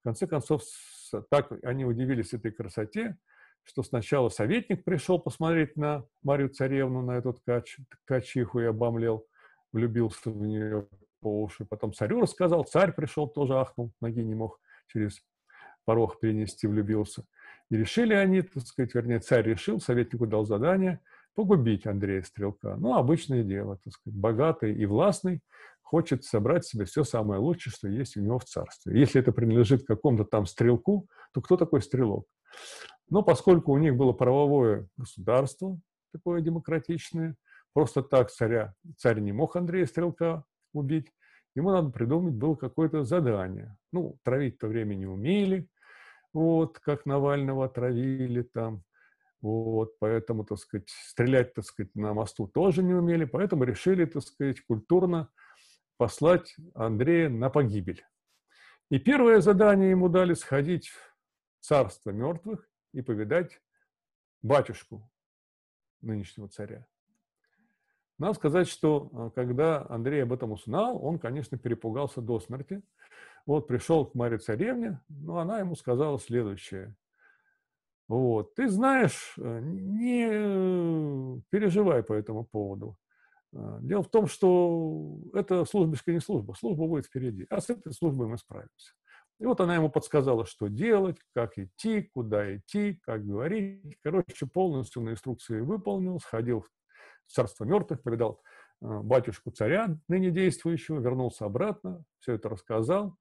В 0.00 0.04
конце 0.04 0.26
концов, 0.26 0.62
так 1.30 1.52
они 1.62 1.84
удивились 1.84 2.32
этой 2.32 2.50
красоте, 2.50 3.16
что 3.62 3.84
сначала 3.84 4.28
советник 4.30 4.82
пришел 4.82 5.20
посмотреть 5.20 5.76
на 5.76 6.04
Марию 6.24 6.48
Царевну, 6.48 7.02
на 7.02 7.12
эту 7.12 7.34
ткач, 7.34 7.78
ткачиху 8.04 8.60
и 8.60 8.64
обомлел, 8.64 9.26
влюбился 9.72 10.30
в 10.30 10.36
нее 10.36 10.88
по 11.20 11.42
уши. 11.42 11.64
Потом 11.64 11.92
царю 11.92 12.20
рассказал, 12.20 12.64
царь 12.64 12.92
пришел, 12.92 13.28
тоже 13.28 13.58
ахнул, 13.58 13.92
ноги 14.00 14.20
не 14.20 14.34
мог 14.34 14.60
через 14.88 15.22
порог 15.84 16.20
перенести, 16.20 16.66
влюбился. 16.66 17.24
И 17.70 17.76
решили 17.76 18.14
они, 18.14 18.42
так 18.42 18.66
сказать, 18.66 18.94
вернее, 18.94 19.20
царь 19.20 19.44
решил, 19.44 19.80
советнику 19.80 20.26
дал 20.26 20.44
задание 20.44 21.00
погубить 21.34 21.86
Андрея 21.86 22.22
Стрелка. 22.22 22.76
Ну, 22.76 22.94
обычное 22.96 23.44
дело, 23.44 23.78
так 23.82 23.92
сказать, 23.92 24.18
богатый 24.18 24.74
и 24.74 24.84
властный 24.86 25.40
хочет 25.82 26.24
собрать 26.24 26.64
себе 26.64 26.84
все 26.84 27.02
самое 27.04 27.40
лучшее, 27.40 27.72
что 27.72 27.88
есть 27.88 28.16
у 28.16 28.20
него 28.20 28.38
в 28.38 28.44
царстве. 28.44 28.98
Если 28.98 29.20
это 29.20 29.32
принадлежит 29.32 29.84
какому-то 29.86 30.24
там 30.24 30.46
стрелку, 30.46 31.08
то 31.32 31.40
кто 31.40 31.56
такой 31.56 31.82
стрелок? 31.82 32.26
Но 33.08 33.22
поскольку 33.22 33.72
у 33.72 33.78
них 33.78 33.96
было 33.96 34.12
правовое 34.12 34.86
государство, 34.96 35.80
такое 36.12 36.40
демократичное, 36.42 37.34
просто 37.72 38.02
так 38.02 38.30
царя, 38.30 38.74
царь 38.96 39.20
не 39.20 39.32
мог 39.32 39.56
Андрея 39.56 39.86
Стрелка 39.86 40.44
убить, 40.72 41.12
ему 41.54 41.70
надо 41.70 41.90
придумать 41.90 42.34
было 42.34 42.54
какое-то 42.54 43.04
задание. 43.04 43.76
Ну, 43.92 44.18
травить 44.22 44.56
в 44.56 44.58
то 44.58 44.68
время 44.68 44.94
не 44.94 45.06
умели, 45.06 45.68
вот, 46.32 46.78
как 46.78 47.06
Навального 47.06 47.68
травили 47.68 48.42
там, 48.42 48.84
вот, 49.40 49.98
поэтому, 49.98 50.44
так 50.44 50.58
сказать, 50.58 50.88
стрелять, 50.88 51.54
так 51.54 51.64
сказать, 51.64 51.94
на 51.94 52.14
мосту 52.14 52.46
тоже 52.46 52.82
не 52.82 52.94
умели, 52.94 53.24
поэтому 53.24 53.64
решили, 53.64 54.04
так 54.04 54.22
сказать, 54.22 54.60
культурно 54.60 55.30
послать 55.96 56.54
Андрея 56.74 57.28
на 57.28 57.50
погибель. 57.50 58.04
И 58.90 58.98
первое 58.98 59.40
задание 59.40 59.90
ему 59.90 60.08
дали 60.08 60.34
сходить 60.34 60.88
в 60.88 61.14
царство 61.60 62.10
мертвых 62.10 62.68
и 62.92 63.02
повидать 63.02 63.60
батюшку 64.42 65.08
нынешнего 66.00 66.48
царя. 66.48 66.86
Надо 68.20 68.34
сказать, 68.34 68.68
что 68.68 69.08
а, 69.14 69.30
когда 69.30 69.86
Андрей 69.88 70.22
об 70.24 70.32
этом 70.34 70.52
узнал, 70.52 71.02
он, 71.02 71.18
конечно, 71.18 71.56
перепугался 71.56 72.20
до 72.20 72.38
смерти. 72.38 72.82
Вот 73.46 73.66
пришел 73.66 74.04
к 74.04 74.14
Марии 74.14 74.36
Царевне, 74.36 75.00
но 75.08 75.38
она 75.38 75.58
ему 75.58 75.74
сказала 75.74 76.18
следующее. 76.20 76.94
Вот, 78.08 78.54
ты 78.54 78.68
знаешь, 78.68 79.34
э, 79.38 79.60
не 79.62 81.40
переживай 81.48 82.02
по 82.02 82.12
этому 82.12 82.44
поводу. 82.44 82.98
А, 83.54 83.78
дело 83.80 84.02
в 84.02 84.10
том, 84.10 84.26
что 84.26 85.18
это 85.32 85.64
службишка 85.64 86.12
не 86.12 86.20
служба, 86.20 86.52
служба 86.52 86.86
будет 86.86 87.06
впереди, 87.06 87.46
а 87.48 87.62
с 87.62 87.70
этой 87.70 87.94
службой 87.94 88.26
мы 88.26 88.36
справимся. 88.36 88.92
И 89.38 89.46
вот 89.46 89.62
она 89.62 89.76
ему 89.76 89.88
подсказала, 89.88 90.44
что 90.44 90.68
делать, 90.68 91.16
как 91.34 91.56
идти, 91.56 92.02
куда 92.02 92.54
идти, 92.54 93.00
как 93.02 93.24
говорить. 93.24 93.96
Короче, 94.02 94.44
полностью 94.44 95.00
на 95.00 95.12
инструкции 95.12 95.60
выполнил, 95.60 96.20
сходил 96.20 96.60
в 96.60 96.68
царство 97.32 97.64
мертвых, 97.64 98.02
повидал 98.02 98.42
э, 98.80 98.86
батюшку 98.86 99.50
царя, 99.50 99.98
ныне 100.08 100.30
действующего, 100.30 101.00
вернулся 101.00 101.44
обратно, 101.44 102.04
все 102.18 102.34
это 102.34 102.48
рассказал 102.48 103.16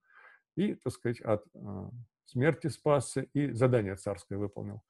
и, 0.55 0.75
так 0.75 0.93
сказать, 0.93 1.21
от 1.21 1.43
э, 1.53 1.89
смерти 2.25 2.67
спасся 2.67 3.21
и 3.33 3.51
задание 3.51 3.95
царское 3.95 4.37
выполнил. 4.37 4.81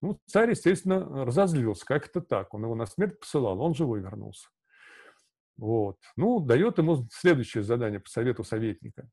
Ну, 0.00 0.20
царь, 0.26 0.50
естественно, 0.50 1.24
разозлился. 1.24 1.84
Как 1.84 2.06
это 2.06 2.20
так? 2.20 2.54
Он 2.54 2.64
его 2.64 2.74
на 2.74 2.86
смерть 2.86 3.18
посылал, 3.18 3.60
он 3.60 3.74
живой 3.74 4.00
вернулся. 4.00 4.48
Вот. 5.56 5.98
Ну, 6.16 6.40
дает 6.40 6.78
ему 6.78 7.08
следующее 7.10 7.62
задание 7.62 8.00
по 8.00 8.08
совету 8.08 8.44
советника. 8.44 9.08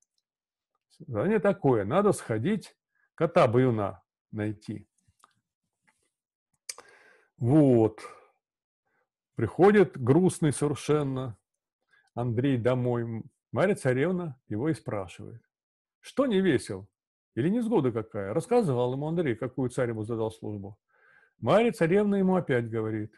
Задание 0.99 1.39
такое. 1.39 1.85
Надо 1.85 2.11
сходить 2.11 2.75
кота 3.15 3.47
баюна 3.47 4.01
найти. 4.31 4.87
Вот. 7.37 8.01
Приходит 9.35 9.99
грустный 9.99 10.53
совершенно 10.53 11.37
Андрей 12.13 12.57
домой. 12.57 13.23
Марья 13.51 13.75
Царевна 13.75 14.39
его 14.47 14.69
и 14.69 14.73
спрашивает. 14.73 15.41
Что 15.99 16.25
не 16.25 16.41
весел? 16.41 16.87
Или 17.35 17.49
не 17.49 17.61
сгода 17.61 17.91
какая? 17.91 18.33
Рассказывал 18.33 18.93
ему 18.93 19.07
Андрей, 19.07 19.35
какую 19.35 19.69
царь 19.69 19.89
ему 19.89 20.03
задал 20.03 20.31
службу. 20.31 20.77
Марья 21.39 21.71
Царевна 21.71 22.15
ему 22.15 22.35
опять 22.35 22.69
говорит. 22.69 23.13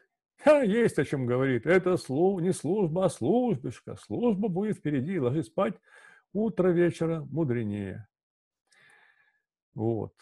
А, 0.46 0.64
есть 0.64 1.00
о 1.00 1.06
чем 1.06 1.26
говорит. 1.26 1.66
Это 1.66 1.98
слух, 1.98 2.42
не 2.42 2.54
служба, 2.54 3.06
а 3.06 3.10
службишка. 3.10 3.98
Служба 3.98 4.48
будет 4.48 4.78
впереди. 4.78 5.20
Ложись 5.20 5.48
спать. 5.48 5.76
Утро 6.34 6.70
вечера 6.70 7.22
мудренее. 7.30 8.08
Вот. 9.74 10.14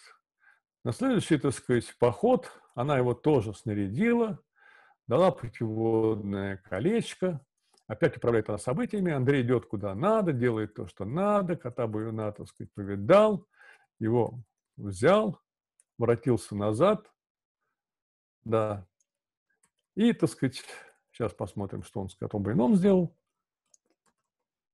На 0.84 0.92
следующий, 0.92 1.38
так 1.38 1.54
сказать, 1.54 1.96
поход 2.00 2.52
она 2.76 2.98
его 2.98 3.14
тоже 3.14 3.54
снарядила, 3.54 4.40
дала 5.08 5.32
путеводное 5.32 6.58
колечко, 6.58 7.46
опять 7.88 8.18
управляет 8.18 8.50
она 8.50 8.58
событиями, 8.58 9.12
Андрей 9.12 9.42
идет 9.44 9.66
куда 9.66 9.96
надо, 9.96 10.34
делает 10.34 10.74
то, 10.74 10.88
что 10.88 11.06
надо, 11.06 11.56
кота 11.56 11.88
Баюна, 11.88 12.32
так 12.32 12.48
сказать, 12.48 12.74
повидал, 12.74 13.48
его 14.00 14.40
взял, 14.78 15.40
воротился 15.98 16.56
назад, 16.56 17.12
да, 18.44 18.86
и, 19.96 20.12
так 20.14 20.30
сказать, 20.30 20.64
сейчас 21.12 21.34
посмотрим, 21.34 21.84
что 21.84 22.02
он 22.02 22.10
с 22.10 22.16
котом 22.16 22.44
Баюном 22.44 22.76
сделал. 22.76 23.16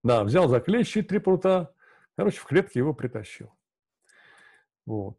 Да, 0.01 0.23
взял 0.23 0.47
за 0.47 0.61
клещи 0.61 1.01
три 1.01 1.19
прута, 1.19 1.73
короче, 2.15 2.39
в 2.39 2.45
клетке 2.45 2.79
его 2.79 2.93
притащил. 2.93 3.53
Вот. 4.85 5.17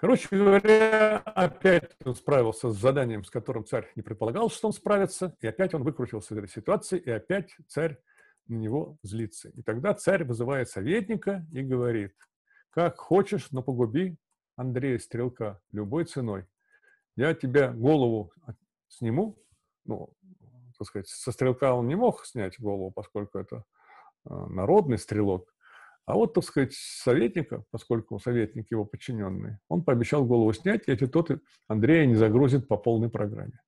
Короче 0.00 0.28
говоря, 0.30 1.18
опять 1.18 1.90
он 2.04 2.14
справился 2.14 2.70
с 2.70 2.76
заданием, 2.76 3.24
с 3.24 3.30
которым 3.30 3.64
царь 3.64 3.90
не 3.96 4.02
предполагал, 4.02 4.48
что 4.48 4.68
он 4.68 4.72
справится, 4.72 5.36
и 5.40 5.46
опять 5.48 5.74
он 5.74 5.82
выкрутился 5.82 6.34
из 6.34 6.38
этой 6.38 6.48
ситуации, 6.48 7.00
и 7.00 7.10
опять 7.10 7.56
царь 7.66 7.98
на 8.46 8.54
него 8.54 8.96
злится. 9.02 9.48
И 9.48 9.62
тогда 9.62 9.94
царь 9.94 10.22
вызывает 10.22 10.68
советника 10.68 11.44
и 11.50 11.62
говорит, 11.62 12.14
как 12.70 12.96
хочешь, 12.98 13.50
но 13.50 13.60
погуби 13.60 14.16
Андрея 14.54 15.00
Стрелка 15.00 15.60
любой 15.72 16.04
ценой. 16.04 16.46
Я 17.16 17.34
тебя 17.34 17.72
голову 17.72 18.32
сниму, 18.86 19.36
ну, 19.84 20.14
так 20.78 20.86
сказать, 20.86 21.08
со 21.08 21.32
стрелка 21.32 21.74
он 21.74 21.88
не 21.88 21.96
мог 21.96 22.24
снять 22.24 22.60
голову, 22.60 22.92
поскольку 22.92 23.40
это 23.40 23.64
э, 24.30 24.32
народный 24.32 24.98
стрелок, 24.98 25.52
а 26.08 26.14
вот, 26.14 26.32
так 26.32 26.42
сказать, 26.42 26.72
советника, 26.72 27.64
поскольку 27.70 28.18
советник 28.18 28.70
его 28.70 28.86
подчиненный, 28.86 29.58
он 29.68 29.84
пообещал 29.84 30.24
голову 30.24 30.54
снять, 30.54 30.84
если 30.86 31.04
тот 31.04 31.30
Андрея 31.66 32.06
не 32.06 32.14
загрузит 32.14 32.66
по 32.66 32.78
полной 32.78 33.10
программе. 33.10 33.60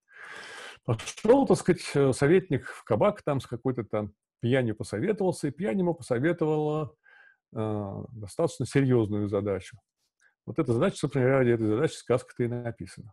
Пошел, 0.86 1.46
так 1.46 1.58
сказать, 1.58 1.82
советник 2.16 2.64
в 2.64 2.82
кабак 2.84 3.20
там 3.20 3.42
с 3.42 3.46
какой-то 3.46 3.84
там 3.84 4.14
пьянью 4.40 4.74
посоветовался, 4.74 5.48
и 5.48 5.50
пьянь 5.50 5.80
ему 5.80 5.92
посоветовала 5.92 6.94
э, 7.54 8.04
достаточно 8.12 8.64
серьезную 8.64 9.28
задачу. 9.28 9.76
Вот 10.46 10.58
эта 10.58 10.72
задача, 10.72 10.96
собственно 10.96 11.26
ради 11.26 11.50
этой 11.50 11.66
задачи 11.66 11.92
сказка-то 11.92 12.44
и 12.44 12.48
написана. 12.48 13.12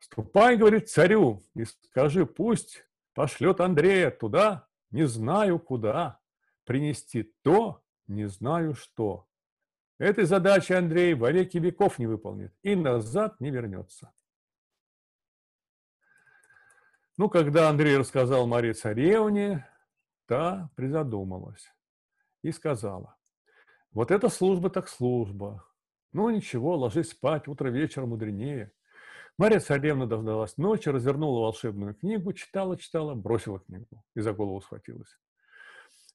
«Ступай,— 0.00 0.56
говорит,— 0.58 0.88
царю, 0.90 1.44
и 1.54 1.64
скажи, 1.64 2.26
пусть 2.26 2.84
пошлет 3.14 3.60
Андрея 3.60 4.10
туда, 4.10 4.66
не 4.90 5.06
знаю 5.06 5.60
куда, 5.60 6.18
принести 6.64 7.32
то, 7.42 7.84
не 8.08 8.28
знаю 8.28 8.74
что. 8.74 9.26
Этой 9.98 10.24
задачи 10.24 10.72
Андрей 10.72 11.14
во 11.14 11.30
веки 11.30 11.58
веков 11.58 11.98
не 11.98 12.06
выполнит 12.06 12.54
и 12.62 12.76
назад 12.76 13.40
не 13.40 13.50
вернется. 13.50 14.12
Ну, 17.16 17.28
когда 17.28 17.68
Андрей 17.68 17.96
рассказал 17.96 18.46
Марии 18.46 18.72
Царевне, 18.72 19.68
та 20.26 20.70
призадумалась 20.76 21.72
и 22.42 22.52
сказала, 22.52 23.16
вот 23.90 24.12
эта 24.12 24.28
служба 24.28 24.70
так 24.70 24.88
служба. 24.88 25.64
Ну, 26.12 26.30
ничего, 26.30 26.76
ложись 26.76 27.10
спать, 27.10 27.48
утро 27.48 27.68
вечера 27.70 28.06
мудренее. 28.06 28.72
Мария 29.36 29.58
Царевна 29.58 30.06
дождалась 30.06 30.56
ночи, 30.56 30.88
развернула 30.88 31.40
волшебную 31.40 31.94
книгу, 31.94 32.32
читала, 32.32 32.76
читала, 32.76 33.14
бросила 33.14 33.58
книгу 33.58 34.04
и 34.14 34.20
за 34.20 34.32
голову 34.32 34.60
схватилась. 34.60 35.18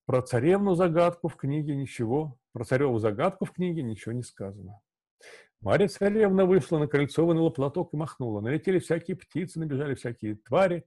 Про 0.05 0.21
царевну 0.21 0.75
загадку 0.75 1.29
в 1.29 1.35
книге 1.35 1.75
ничего, 1.75 2.37
про 2.51 2.65
цареву 2.65 2.99
загадку 2.99 3.45
в 3.45 3.51
книге 3.51 3.83
ничего 3.83 4.11
не 4.11 4.23
сказано. 4.23 4.81
Марья 5.61 5.87
царевна 5.87 6.45
вышла 6.45 6.77
на 6.77 6.87
крыльцо, 6.87 7.25
вынула 7.25 7.49
платок 7.49 7.93
и 7.93 7.97
махнула. 7.97 8.41
Налетели 8.41 8.79
всякие 8.79 9.15
птицы, 9.15 9.59
набежали 9.59 9.95
всякие 9.95 10.35
твари. 10.35 10.85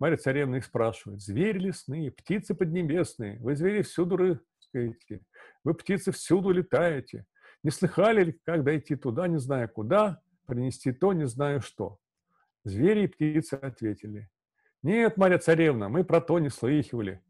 Марья 0.00 0.16
царевна 0.16 0.56
их 0.56 0.64
спрашивает, 0.64 1.22
звери 1.22 1.58
лесные, 1.58 2.10
птицы 2.10 2.54
поднебесные, 2.54 3.38
вы 3.40 3.54
звери 3.54 3.82
всюду 3.82 4.40
чирикаете, 4.76 5.20
вы, 5.64 5.74
птицы, 5.74 6.12
всюду 6.12 6.50
летаете. 6.50 7.24
Не 7.62 7.70
слыхали 7.70 8.24
ли, 8.24 8.40
как 8.44 8.64
дойти 8.64 8.96
туда, 8.96 9.26
не 9.28 9.38
зная 9.38 9.68
куда, 9.68 10.20
принести 10.46 10.92
то, 10.92 11.12
не 11.12 11.26
знаю 11.26 11.60
что? 11.60 11.98
Звери 12.64 13.04
и 13.04 13.06
птицы 13.06 13.54
ответили. 13.54 14.28
Нет, 14.82 15.16
Марья 15.16 15.38
Царевна, 15.38 15.88
мы 15.88 16.04
про 16.04 16.20
то 16.20 16.38
не 16.38 16.50
слыхивали. 16.50 17.22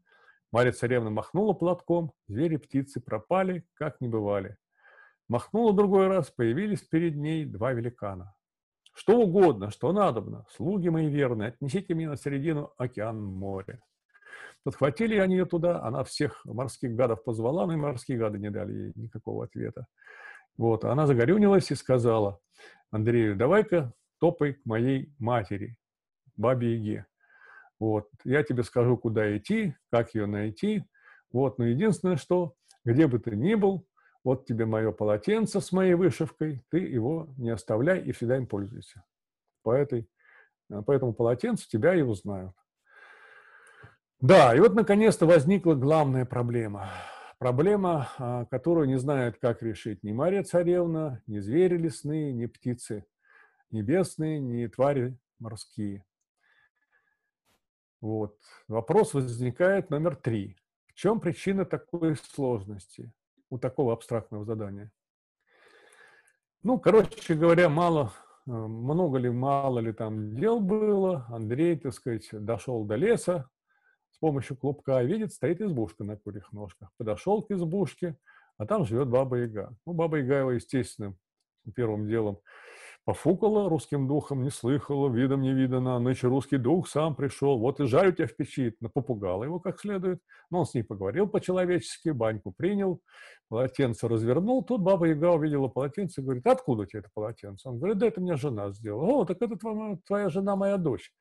Марья 0.57 0.71
Царевна 0.71 1.11
махнула 1.11 1.53
платком, 1.53 2.13
звери 2.27 2.57
птицы 2.57 2.99
пропали, 2.99 3.63
как 3.75 4.01
не 4.01 4.07
бывали. 4.07 4.57
Махнула 5.29 5.71
другой 5.71 6.07
раз, 6.07 6.31
появились 6.31 6.81
перед 6.81 7.15
ней 7.15 7.45
два 7.45 7.73
великана. 7.73 8.35
Что 8.91 9.19
угодно, 9.19 9.69
что 9.69 9.93
надобно, 9.93 10.47
слуги 10.49 10.89
мои 10.89 11.09
верные, 11.09 11.49
отнесите 11.49 11.93
меня 11.93 12.09
на 12.09 12.17
середину 12.17 12.73
океан 12.79 13.23
моря. 13.23 13.83
Подхватили 14.63 15.17
они 15.17 15.35
ее 15.35 15.45
туда, 15.45 15.79
она 15.83 16.03
всех 16.03 16.43
морских 16.43 16.95
гадов 16.95 17.23
позвала, 17.23 17.67
но 17.67 17.73
и 17.73 17.75
морские 17.75 18.17
гады 18.17 18.39
не 18.39 18.49
дали 18.49 18.73
ей 18.73 18.93
никакого 18.95 19.45
ответа. 19.45 19.85
Вот, 20.57 20.85
она 20.85 21.05
загорюнилась 21.05 21.69
и 21.69 21.75
сказала 21.75 22.39
Андрею, 22.89 23.35
давай-ка 23.35 23.93
топай 24.19 24.53
к 24.53 24.65
моей 24.65 25.13
матери, 25.19 25.77
бабе 26.35 26.73
Яге. 26.73 27.05
Вот, 27.79 28.09
я 28.23 28.43
тебе 28.43 28.63
скажу, 28.63 28.97
куда 28.97 29.37
идти, 29.37 29.75
как 29.91 30.15
ее 30.15 30.25
найти. 30.25 30.83
Вот, 31.31 31.59
но 31.59 31.65
единственное, 31.65 32.15
что, 32.17 32.55
где 32.83 33.07
бы 33.07 33.19
ты 33.19 33.35
ни 33.35 33.55
был, 33.55 33.85
вот 34.23 34.45
тебе 34.45 34.65
мое 34.65 34.91
полотенце 34.91 35.61
с 35.61 35.71
моей 35.71 35.93
вышивкой, 35.93 36.63
ты 36.69 36.79
его 36.79 37.33
не 37.37 37.49
оставляй 37.49 38.01
и 38.01 38.11
всегда 38.11 38.37
им 38.37 38.47
пользуйся. 38.47 39.03
По, 39.63 39.73
этой, 39.73 40.09
э, 40.69 40.81
по 40.81 40.91
этому 40.91 41.13
полотенцу 41.13 41.67
тебя 41.69 41.95
и 41.95 42.01
узнают. 42.01 42.53
Да, 44.19 44.55
и 44.55 44.59
вот 44.59 44.73
наконец-то 44.73 45.27
возникла 45.27 45.75
главная 45.75 46.25
проблема. 46.25 46.89
Проблема, 47.37 48.09
а, 48.17 48.45
которую 48.45 48.87
не 48.87 48.97
знает, 48.97 49.37
как 49.39 49.61
решить 49.61 50.01
ни 50.01 50.11
Мария 50.11 50.41
Царевна, 50.41 51.21
ни 51.27 51.37
звери 51.37 51.77
лесные, 51.77 52.33
ни 52.33 52.47
птицы 52.47 53.05
небесные, 53.71 54.39
ни 54.39 54.65
твари 54.67 55.17
морские. 55.39 56.05
Вот. 58.01 58.37
Вопрос 58.67 59.13
возникает 59.13 59.89
номер 59.89 60.15
три. 60.15 60.57
В 60.87 60.93
чем 60.93 61.19
причина 61.19 61.65
такой 61.65 62.15
сложности? 62.15 63.11
у 63.49 63.57
такого 63.57 63.93
абстрактного 63.93 64.45
задания? 64.45 64.91
Ну, 66.63 66.79
короче 66.79 67.35
говоря, 67.35 67.69
мало, 67.69 68.13
э, 68.45 68.51
много 68.51 69.19
ли, 69.19 69.29
мало 69.29 69.79
ли 69.79 69.93
там 69.93 70.35
дел 70.35 70.59
было. 70.59 71.25
Андрей, 71.29 71.77
так 71.77 71.93
сказать, 71.93 72.27
дошел 72.31 72.83
до 72.83 72.95
леса 72.95 73.49
с 74.11 74.17
помощью 74.17 74.57
клубка, 74.57 75.01
видит, 75.03 75.33
стоит 75.33 75.61
избушка 75.61 76.03
на 76.03 76.17
курьих 76.17 76.51
ножках. 76.51 76.89
Подошел 76.97 77.43
к 77.43 77.51
избушке, 77.51 78.17
а 78.57 78.65
там 78.65 78.85
живет 78.85 79.07
Баба 79.07 79.37
Яга. 79.37 79.75
Ну, 79.85 79.93
Баба 79.93 80.17
Яга 80.17 80.39
его, 80.39 80.51
естественно, 80.51 81.15
первым 81.75 82.07
делом 82.07 82.39
Пофукала 83.07 83.69
русским 83.69 84.05
духом, 84.05 84.43
не 84.43 84.49
слыхала, 84.49 85.09
видом 85.09 85.39
не 85.39 85.53
видано, 85.53 85.97
нынче 85.97 86.27
русский 86.27 86.57
дух 86.57 86.89
сам 86.89 87.15
пришел, 87.15 87.57
вот 87.57 87.79
и 87.79 87.85
жарю 87.85 88.11
тебя 88.11 88.27
в 88.27 88.35
печи, 88.35 88.75
напопугала 88.81 89.45
его 89.45 89.61
как 89.61 89.79
следует. 89.79 90.21
Но 90.49 90.59
он 90.59 90.65
с 90.65 90.73
ней 90.73 90.83
поговорил 90.83 91.25
по-человечески, 91.25 92.09
баньку 92.09 92.51
принял, 92.51 93.01
полотенце 93.47 94.09
развернул. 94.09 94.61
Тут 94.61 94.81
баба 94.81 95.05
Яга 95.05 95.31
увидела 95.31 95.69
полотенце 95.69 96.19
и 96.19 96.23
говорит, 96.25 96.45
откуда 96.45 96.81
у 96.81 96.85
тебя 96.85 96.99
это 96.99 97.09
полотенце? 97.13 97.69
Он 97.69 97.77
говорит, 97.77 97.97
да 97.97 98.07
это 98.07 98.19
мне 98.19 98.35
жена 98.35 98.71
сделала. 98.71 99.21
О, 99.21 99.23
так 99.23 99.37
это 99.41 99.55
твоя, 99.55 99.97
твоя 100.05 100.29
жена, 100.29 100.57
моя 100.57 100.75
дочь. 100.75 101.13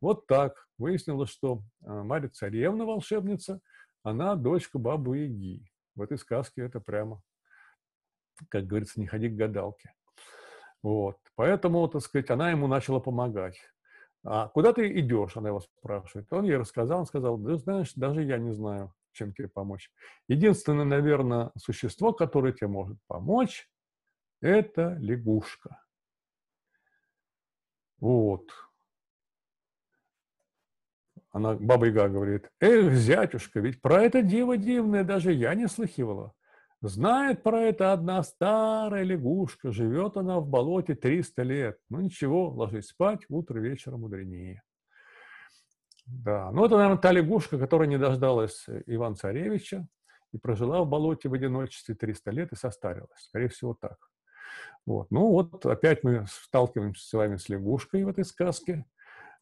Вот 0.00 0.26
так 0.26 0.66
выяснилось, 0.76 1.30
что 1.30 1.62
а, 1.84 2.02
Марья 2.02 2.30
Царевна, 2.30 2.84
волшебница, 2.84 3.60
она 4.02 4.34
дочка 4.34 4.80
бабы 4.80 5.18
Яги. 5.18 5.70
В 5.94 6.02
этой 6.02 6.18
сказке 6.18 6.62
это 6.62 6.80
прямо, 6.80 7.22
как 8.48 8.66
говорится, 8.66 8.98
не 8.98 9.06
ходи 9.06 9.28
к 9.28 9.36
гадалке. 9.36 9.92
Вот. 10.88 11.18
Поэтому, 11.34 11.86
так 11.86 12.00
сказать, 12.00 12.30
она 12.30 12.50
ему 12.50 12.66
начала 12.66 12.98
помогать. 12.98 13.60
А 14.24 14.48
куда 14.48 14.72
ты 14.72 14.98
идешь, 14.98 15.36
она 15.36 15.50
его 15.50 15.60
спрашивает. 15.60 16.32
Он 16.32 16.46
ей 16.46 16.56
рассказал, 16.56 17.00
он 17.00 17.04
сказал, 17.04 17.36
да 17.36 17.58
знаешь, 17.58 17.92
даже 17.92 18.22
я 18.22 18.38
не 18.38 18.54
знаю, 18.54 18.94
чем 19.12 19.34
тебе 19.34 19.48
помочь. 19.48 19.92
Единственное, 20.28 20.86
наверное, 20.86 21.50
существо, 21.58 22.14
которое 22.14 22.54
тебе 22.54 22.68
может 22.68 22.96
помочь, 23.06 23.68
это 24.40 24.96
лягушка. 24.98 25.84
Вот. 28.00 28.50
Она, 31.32 31.52
Баба 31.52 31.84
Яга 31.84 32.08
говорит, 32.08 32.50
эх, 32.60 32.94
зятюшка, 32.94 33.60
ведь 33.60 33.82
про 33.82 34.04
это 34.04 34.22
диво 34.22 34.56
дивное 34.56 35.04
даже 35.04 35.34
я 35.34 35.54
не 35.54 35.68
слыхивала. 35.68 36.32
Знает 36.80 37.42
про 37.42 37.60
это 37.62 37.92
одна 37.92 38.22
старая 38.22 39.02
лягушка, 39.02 39.72
живет 39.72 40.16
она 40.16 40.38
в 40.38 40.46
болоте 40.46 40.94
300 40.94 41.42
лет. 41.42 41.78
Ну 41.88 42.00
ничего, 42.00 42.50
ложись 42.50 42.88
спать, 42.88 43.26
утро 43.28 43.58
вечера 43.58 43.96
мудренее. 43.96 44.62
Да, 46.06 46.52
ну 46.52 46.64
это, 46.64 46.76
наверное, 46.76 46.98
та 46.98 47.10
лягушка, 47.10 47.58
которая 47.58 47.88
не 47.88 47.98
дождалась 47.98 48.64
Ивана 48.86 49.16
Царевича 49.16 49.88
и 50.32 50.38
прожила 50.38 50.82
в 50.82 50.88
болоте 50.88 51.28
в 51.28 51.34
одиночестве 51.34 51.96
300 51.96 52.30
лет 52.30 52.52
и 52.52 52.56
состарилась. 52.56 53.10
Скорее 53.16 53.48
всего, 53.48 53.74
так. 53.74 53.98
Вот. 54.86 55.10
Ну 55.10 55.30
вот 55.32 55.66
опять 55.66 56.04
мы 56.04 56.26
сталкиваемся 56.28 57.06
с 57.06 57.12
вами 57.12 57.36
с 57.36 57.48
лягушкой 57.48 58.04
в 58.04 58.08
этой 58.08 58.24
сказке, 58.24 58.86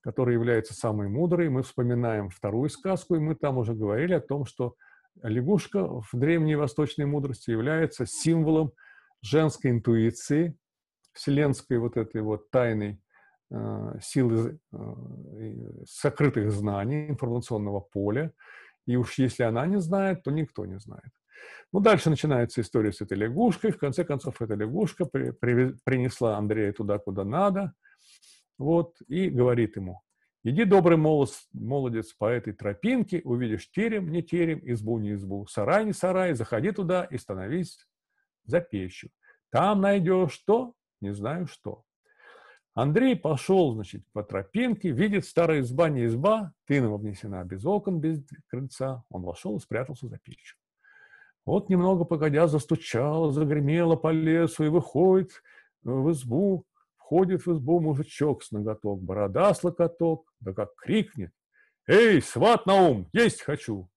которая 0.00 0.34
является 0.34 0.72
самой 0.72 1.08
мудрой. 1.08 1.50
Мы 1.50 1.62
вспоминаем 1.62 2.30
вторую 2.30 2.70
сказку, 2.70 3.14
и 3.14 3.20
мы 3.20 3.34
там 3.34 3.58
уже 3.58 3.74
говорили 3.74 4.14
о 4.14 4.20
том, 4.20 4.46
что 4.46 4.74
Лягушка 5.22 5.86
в 5.86 6.08
древней 6.12 6.56
восточной 6.56 7.06
мудрости 7.06 7.50
является 7.50 8.06
символом 8.06 8.72
женской 9.22 9.70
интуиции, 9.70 10.56
вселенской 11.12 11.78
вот 11.78 11.96
этой 11.96 12.20
вот 12.20 12.50
тайной 12.50 13.00
э, 13.50 13.98
силы 14.02 14.58
э, 14.72 14.76
сокрытых 15.88 16.50
знаний, 16.50 17.08
информационного 17.08 17.80
поля. 17.80 18.32
И 18.86 18.96
уж 18.96 19.18
если 19.18 19.42
она 19.42 19.66
не 19.66 19.80
знает, 19.80 20.22
то 20.22 20.30
никто 20.30 20.66
не 20.66 20.78
знает. 20.78 21.10
Ну, 21.72 21.80
дальше 21.80 22.10
начинается 22.10 22.60
история 22.60 22.92
с 22.92 23.00
этой 23.00 23.16
лягушкой. 23.18 23.72
В 23.72 23.78
конце 23.78 24.04
концов, 24.04 24.40
эта 24.40 24.54
лягушка 24.54 25.06
при, 25.06 25.30
при, 25.30 25.74
принесла 25.84 26.36
Андрея 26.36 26.72
туда, 26.72 26.98
куда 26.98 27.24
надо. 27.24 27.72
Вот, 28.58 28.96
и 29.06 29.28
говорит 29.28 29.76
ему, 29.76 30.00
Иди, 30.48 30.64
добрый 30.64 30.96
молодец, 30.96 32.12
по 32.12 32.26
этой 32.26 32.52
тропинке, 32.52 33.20
увидишь 33.24 33.68
терем, 33.68 34.12
не 34.12 34.22
терем, 34.22 34.60
избу, 34.62 34.96
не 34.98 35.14
избу, 35.14 35.44
сарай, 35.48 35.84
не 35.84 35.92
сарай, 35.92 36.34
заходи 36.34 36.70
туда 36.70 37.02
и 37.02 37.18
становись 37.18 37.84
за 38.44 38.60
печью. 38.60 39.10
Там 39.50 39.80
найдешь 39.80 40.30
что? 40.30 40.74
Не 41.00 41.12
знаю 41.12 41.48
что. 41.48 41.82
Андрей 42.74 43.16
пошел, 43.16 43.74
значит, 43.74 44.04
по 44.12 44.22
тропинке, 44.22 44.92
видит 44.92 45.24
старая 45.24 45.62
изба, 45.62 45.88
не 45.88 46.04
изба, 46.04 46.52
тыном 46.68 46.94
обнесена 46.94 47.42
без 47.42 47.66
окон, 47.66 47.98
без 47.98 48.24
крыльца. 48.46 49.02
Он 49.10 49.22
вошел 49.24 49.56
и 49.56 49.60
спрятался 49.60 50.06
за 50.06 50.18
печью. 50.18 50.56
Вот 51.44 51.68
немного 51.68 52.04
погодя 52.04 52.46
застучало, 52.46 53.32
загремело 53.32 53.96
по 53.96 54.12
лесу 54.12 54.62
и 54.62 54.68
выходит 54.68 55.42
в 55.82 56.12
избу 56.12 56.66
Входит 57.06 57.46
в 57.46 57.52
избу 57.52 57.78
мужичок 57.78 58.42
с 58.42 58.50
ноготок, 58.50 59.00
борода 59.00 59.54
с 59.54 59.62
локоток, 59.62 60.28
да 60.40 60.52
как 60.52 60.74
крикнет. 60.74 61.30
«Эй, 61.86 62.20
сват 62.20 62.66
на 62.66 62.74
ум, 62.74 63.08
есть 63.12 63.42
хочу!» 63.42 63.88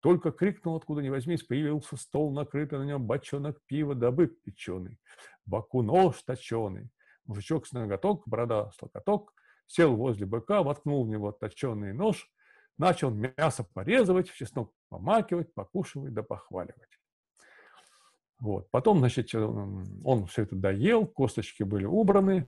Только 0.00 0.32
крикнул, 0.32 0.76
откуда 0.76 1.00
ни 1.00 1.08
возьмись, 1.08 1.42
появился 1.44 1.96
стол, 1.96 2.30
накрытый 2.30 2.78
на 2.78 2.82
нем 2.82 3.06
бочонок 3.06 3.58
пива 3.64 3.94
да 3.94 4.10
бык 4.10 4.34
печеный, 4.42 5.00
боку 5.46 5.80
нож 5.80 6.22
точеный. 6.24 6.90
Мужичок 7.24 7.66
с 7.66 7.72
ноготок, 7.72 8.28
борода 8.28 8.70
с 8.72 8.82
локоток, 8.82 9.32
сел 9.66 9.96
возле 9.96 10.26
быка, 10.26 10.62
воткнул 10.62 11.06
в 11.06 11.08
него 11.08 11.32
точеный 11.32 11.94
нож, 11.94 12.30
начал 12.76 13.08
мясо 13.10 13.64
порезывать, 13.72 14.28
в 14.28 14.36
чеснок 14.36 14.74
помакивать, 14.90 15.54
покушивать 15.54 16.12
да 16.12 16.22
похваливать. 16.22 16.97
Вот. 18.40 18.70
Потом, 18.70 18.98
значит, 18.98 19.34
он 19.34 20.26
все 20.26 20.42
это 20.42 20.54
доел, 20.54 21.06
косточки 21.06 21.64
были 21.64 21.84
убраны, 21.84 22.46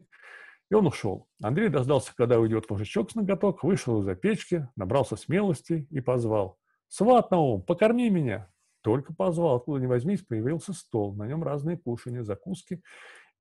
и 0.70 0.74
он 0.74 0.87
ушел. 0.87 1.26
Андрей 1.42 1.68
дождался, 1.68 2.14
когда 2.14 2.38
уйдет 2.38 2.70
мужичок 2.70 3.11
с 3.11 3.14
ноготок, 3.16 3.64
вышел 3.64 4.00
из-за 4.00 4.14
печки, 4.14 4.68
набрался 4.76 5.16
смелости 5.16 5.88
и 5.90 6.00
позвал. 6.00 6.59
«Сват 6.88 7.31
Наум, 7.31 7.62
покорми 7.62 8.09
меня!» 8.11 8.50
Только 8.83 9.12
позвал, 9.12 9.57
откуда 9.57 9.81
ни 9.81 9.87
возьмись, 9.87 10.22
появился 10.22 10.72
стол. 10.72 11.14
На 11.14 11.26
нем 11.26 11.42
разные 11.42 11.76
кушания, 11.76 12.22
закуски 12.22 12.83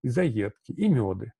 и 0.03 0.09
заедки, 0.09 0.71
и 0.71 0.87
меды. 0.89 1.31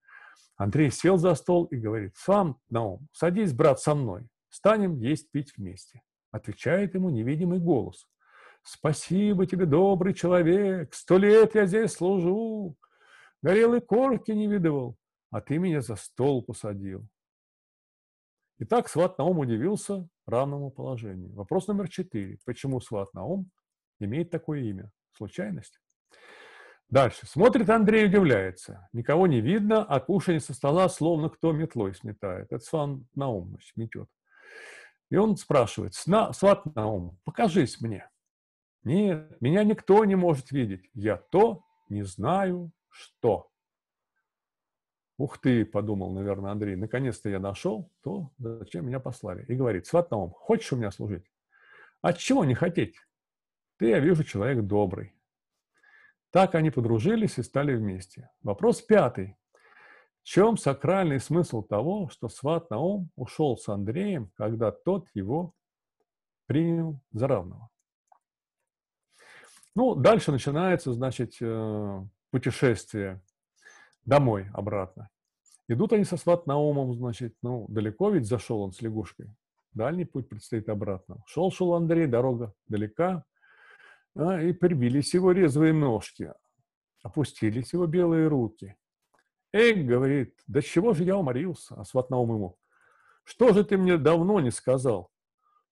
Андрей 0.55 0.91
сел 0.91 1.17
за 1.17 1.35
стол 1.35 1.65
и 1.65 1.75
говорит, 1.75 2.15
«Сам, 2.15 2.59
Наум, 2.69 3.07
садись, 3.11 3.53
брат, 3.53 3.79
со 3.79 3.95
мной. 3.95 4.27
Станем 4.49 4.95
есть, 4.95 5.31
пить 5.31 5.53
вместе». 5.57 6.01
Отвечает 6.31 6.93
ему 6.95 7.09
невидимый 7.09 7.59
голос. 7.59 8.07
Спасибо 8.63 9.45
тебе, 9.45 9.65
добрый 9.65 10.13
человек, 10.13 10.93
сто 10.93 11.17
лет 11.17 11.55
я 11.55 11.65
здесь 11.65 11.93
служу, 11.93 12.77
горелой 13.41 13.81
корки 13.81 14.31
не 14.31 14.47
видывал, 14.47 14.97
а 15.31 15.41
ты 15.41 15.57
меня 15.57 15.81
за 15.81 15.95
стол 15.95 16.43
посадил. 16.43 17.07
Итак, 18.59 18.89
сват 18.89 19.17
Наум 19.17 19.39
удивился 19.39 20.07
равному 20.25 20.69
положению. 20.69 21.33
Вопрос 21.33 21.67
номер 21.67 21.89
четыре. 21.89 22.37
Почему 22.45 22.81
сват 22.81 23.13
Наум 23.13 23.49
имеет 23.99 24.31
такое 24.31 24.59
имя. 24.61 24.91
Случайность? 25.15 25.79
Дальше. 26.89 27.27
Смотрит 27.27 27.69
Андрей, 27.69 28.07
удивляется. 28.07 28.89
Никого 28.93 29.27
не 29.27 29.41
видно, 29.41 29.83
а 29.83 29.99
кушанье 29.99 30.39
со 30.39 30.53
стола 30.53 30.89
словно 30.89 31.29
кто 31.29 31.51
метлой 31.51 31.93
сметает. 31.93 32.47
Это 32.51 32.63
Сван 32.63 33.07
Наум 33.15 33.57
метет. 33.75 34.09
И 35.11 35.15
он 35.15 35.37
спрашивает, 35.37 35.93
Сват 35.93 36.65
Наум, 36.75 37.17
покажись 37.23 37.79
мне. 37.79 38.09
Нет, 38.83 39.39
меня 39.41 39.63
никто 39.63 40.05
не 40.05 40.15
может 40.15 40.51
видеть. 40.51 40.89
Я 40.93 41.17
то 41.17 41.63
не 41.89 42.03
знаю, 42.03 42.71
что. 42.89 43.51
Ух 45.17 45.37
ты, 45.37 45.65
подумал, 45.65 46.13
наверное, 46.13 46.51
Андрей, 46.51 46.77
наконец-то 46.77 47.29
я 47.29 47.39
нашел 47.39 47.91
то, 48.03 48.31
зачем 48.37 48.87
меня 48.87 49.01
послали. 49.01 49.43
И 49.47 49.55
говорит, 49.55 49.85
Сват 49.85 50.09
хочешь 50.31 50.71
у 50.71 50.77
меня 50.77 50.91
служить? 50.91 51.29
От 52.01 52.17
чего 52.17 52.45
не 52.45 52.55
хотеть? 52.55 52.95
Ты, 53.77 53.89
я 53.89 53.99
вижу, 53.99 54.23
человек 54.23 54.63
добрый. 54.65 55.13
Так 56.31 56.55
они 56.55 56.69
подружились 56.69 57.37
и 57.37 57.43
стали 57.43 57.75
вместе. 57.75 58.29
Вопрос 58.43 58.81
пятый. 58.81 59.35
В 60.21 60.25
чем 60.25 60.57
сакральный 60.57 61.19
смысл 61.19 61.63
того, 61.63 62.07
что 62.09 62.29
сват 62.29 62.69
Наум 62.69 63.09
ушел 63.15 63.57
с 63.57 63.67
Андреем, 63.67 64.31
когда 64.35 64.71
тот 64.71 65.07
его 65.13 65.53
принял 66.45 67.01
за 67.11 67.27
равного? 67.27 67.69
Ну, 69.79 69.95
дальше 69.95 70.33
начинается, 70.33 70.91
значит, 70.91 71.35
э, 71.39 72.01
путешествие 72.31 73.21
домой 74.03 74.49
обратно. 74.53 75.09
Идут 75.69 75.93
они 75.93 76.03
со 76.03 76.17
сват 76.17 76.47
Наумом, 76.47 76.93
значит, 76.95 77.33
ну, 77.41 77.65
далеко 77.69 78.09
ведь 78.09 78.27
зашел 78.27 78.59
он 78.59 78.73
с 78.73 78.81
лягушкой. 78.81 79.33
Дальний 79.71 80.03
путь 80.03 80.27
предстоит 80.27 80.67
обратно. 80.67 81.23
Шел-шел 81.27 81.75
Андрей, 81.75 82.07
дорога 82.07 82.53
далека, 82.67 83.23
а, 84.17 84.41
и 84.41 84.51
прибились 84.51 85.13
его 85.13 85.31
резвые 85.31 85.71
ножки, 85.71 86.33
опустились 87.01 87.71
его 87.71 87.87
белые 87.87 88.27
руки. 88.27 88.75
Эй, 89.53 89.81
говорит, 89.81 90.33
да 90.45 90.61
чего 90.61 90.93
же 90.93 91.05
я 91.05 91.15
уморился, 91.15 91.75
а 91.75 91.85
сват 91.85 92.09
Наум 92.09 92.35
ему, 92.35 92.57
что 93.23 93.53
же 93.53 93.63
ты 93.63 93.77
мне 93.77 93.97
давно 93.97 94.41
не 94.41 94.51
сказал? 94.51 95.09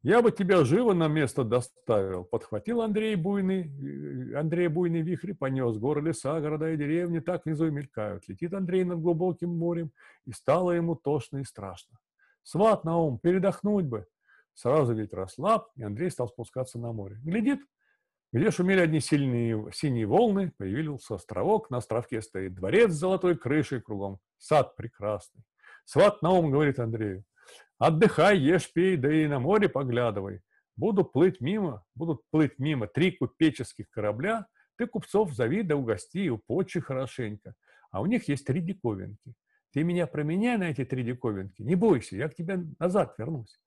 Я 0.03 0.21
бы 0.21 0.31
тебя 0.31 0.63
живо 0.63 0.93
на 0.93 1.07
место 1.07 1.43
доставил. 1.43 2.23
Подхватил 2.23 2.81
Андрей 2.81 3.15
буйный, 3.15 4.35
Андрей 4.35 4.67
буйный 4.67 5.01
вихрь, 5.01 5.33
понес 5.33 5.77
горы, 5.77 6.01
леса, 6.01 6.39
города 6.39 6.71
и 6.71 6.77
деревни, 6.77 7.19
так 7.19 7.45
внизу 7.45 7.67
и 7.67 7.71
мелькают. 7.71 8.27
Летит 8.27 8.53
Андрей 8.53 8.83
над 8.83 9.01
глубоким 9.01 9.57
морем, 9.57 9.91
и 10.25 10.31
стало 10.31 10.71
ему 10.71 10.95
тошно 10.95 11.39
и 11.39 11.43
страшно. 11.43 11.97
Сват 12.43 12.85
на 12.85 12.97
ум, 12.97 13.19
передохнуть 13.19 13.85
бы. 13.85 14.05
Сразу 14.53 14.93
ведь 14.93 15.13
расслаб, 15.13 15.69
и 15.75 15.83
Андрей 15.83 16.09
стал 16.09 16.29
спускаться 16.29 16.79
на 16.79 16.91
море. 16.93 17.17
Глядит, 17.23 17.59
где 18.31 18.51
шумели 18.51 18.79
одни 18.79 18.99
сильные 18.99 19.71
синие 19.73 20.05
волны, 20.05 20.51
появился 20.57 21.15
островок, 21.15 21.69
на 21.69 21.77
островке 21.77 22.21
стоит 22.21 22.55
дворец 22.55 22.91
с 22.91 22.95
золотой 22.95 23.37
крышей 23.37 23.81
кругом, 23.81 24.19
сад 24.37 24.75
прекрасный. 24.75 25.43
Сват 25.85 26.21
на 26.21 26.31
ум 26.31 26.51
говорит 26.51 26.79
Андрею, 26.79 27.23
Отдыхай, 27.79 28.39
ешь, 28.39 28.71
пей, 28.73 28.97
да 28.97 29.11
и 29.13 29.27
на 29.27 29.39
море 29.39 29.69
поглядывай. 29.69 30.41
Буду 30.75 31.03
плыть 31.03 31.41
мимо, 31.41 31.83
будут 31.95 32.21
плыть 32.31 32.57
мимо 32.57 32.87
три 32.87 33.11
купеческих 33.11 33.89
корабля, 33.89 34.47
ты 34.77 34.87
купцов 34.87 35.33
зови 35.33 35.63
да 35.63 35.75
угости 35.75 36.19
и 36.19 36.29
упочи 36.29 36.79
хорошенько. 36.79 37.53
А 37.91 38.01
у 38.01 38.05
них 38.05 38.27
есть 38.27 38.45
три 38.45 38.61
диковинки. 38.61 39.33
Ты 39.73 39.83
меня 39.83 40.07
променяй 40.07 40.57
на 40.57 40.69
эти 40.71 40.85
три 40.85 41.03
диковинки, 41.03 41.61
не 41.61 41.75
бойся, 41.75 42.15
я 42.15 42.29
к 42.29 42.35
тебе 42.35 42.63
назад 42.79 43.15
вернусь. 43.17 43.59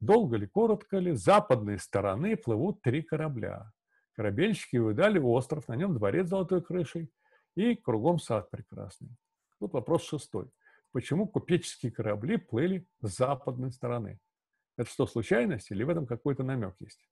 Долго 0.00 0.36
ли, 0.36 0.46
коротко 0.46 0.98
ли, 0.98 1.14
с 1.14 1.24
западной 1.24 1.78
стороны 1.78 2.36
плывут 2.36 2.80
три 2.82 3.02
корабля. 3.02 3.72
Корабельщики 4.12 4.76
выдали 4.76 5.18
остров, 5.18 5.66
на 5.68 5.74
нем 5.74 5.94
дворец 5.94 6.26
с 6.26 6.30
золотой 6.30 6.62
крышей 6.62 7.10
и 7.56 7.74
кругом 7.74 8.20
сад 8.20 8.50
прекрасный. 8.50 9.10
Тут 9.58 9.72
вопрос 9.72 10.04
шестой 10.04 10.48
почему 10.92 11.26
купеческие 11.26 11.92
корабли 11.92 12.36
плыли 12.36 12.86
с 13.02 13.16
западной 13.16 13.72
стороны. 13.72 14.18
Это 14.76 14.88
что, 14.88 15.06
случайность 15.06 15.70
или 15.70 15.82
в 15.82 15.88
этом 15.88 16.06
какой-то 16.06 16.42
намек 16.42 16.74
есть? 16.78 17.08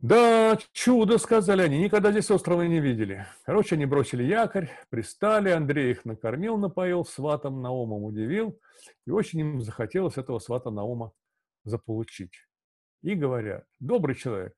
Да, 0.00 0.58
чудо, 0.72 1.18
сказали 1.18 1.60
они, 1.60 1.78
никогда 1.78 2.10
здесь 2.10 2.30
острова 2.30 2.62
не 2.62 2.80
видели. 2.80 3.26
Короче, 3.44 3.74
они 3.74 3.84
бросили 3.84 4.22
якорь, 4.22 4.70
пристали, 4.88 5.50
Андрей 5.50 5.90
их 5.90 6.06
накормил, 6.06 6.56
напоил, 6.56 7.04
сватом 7.04 7.60
Наумом 7.60 8.04
удивил, 8.04 8.58
и 9.06 9.10
очень 9.10 9.40
им 9.40 9.60
захотелось 9.60 10.16
этого 10.16 10.38
свата 10.38 10.70
Наума 10.70 11.12
заполучить. 11.64 12.32
И 13.02 13.14
говорят, 13.14 13.66
добрый 13.78 14.16
человек, 14.16 14.54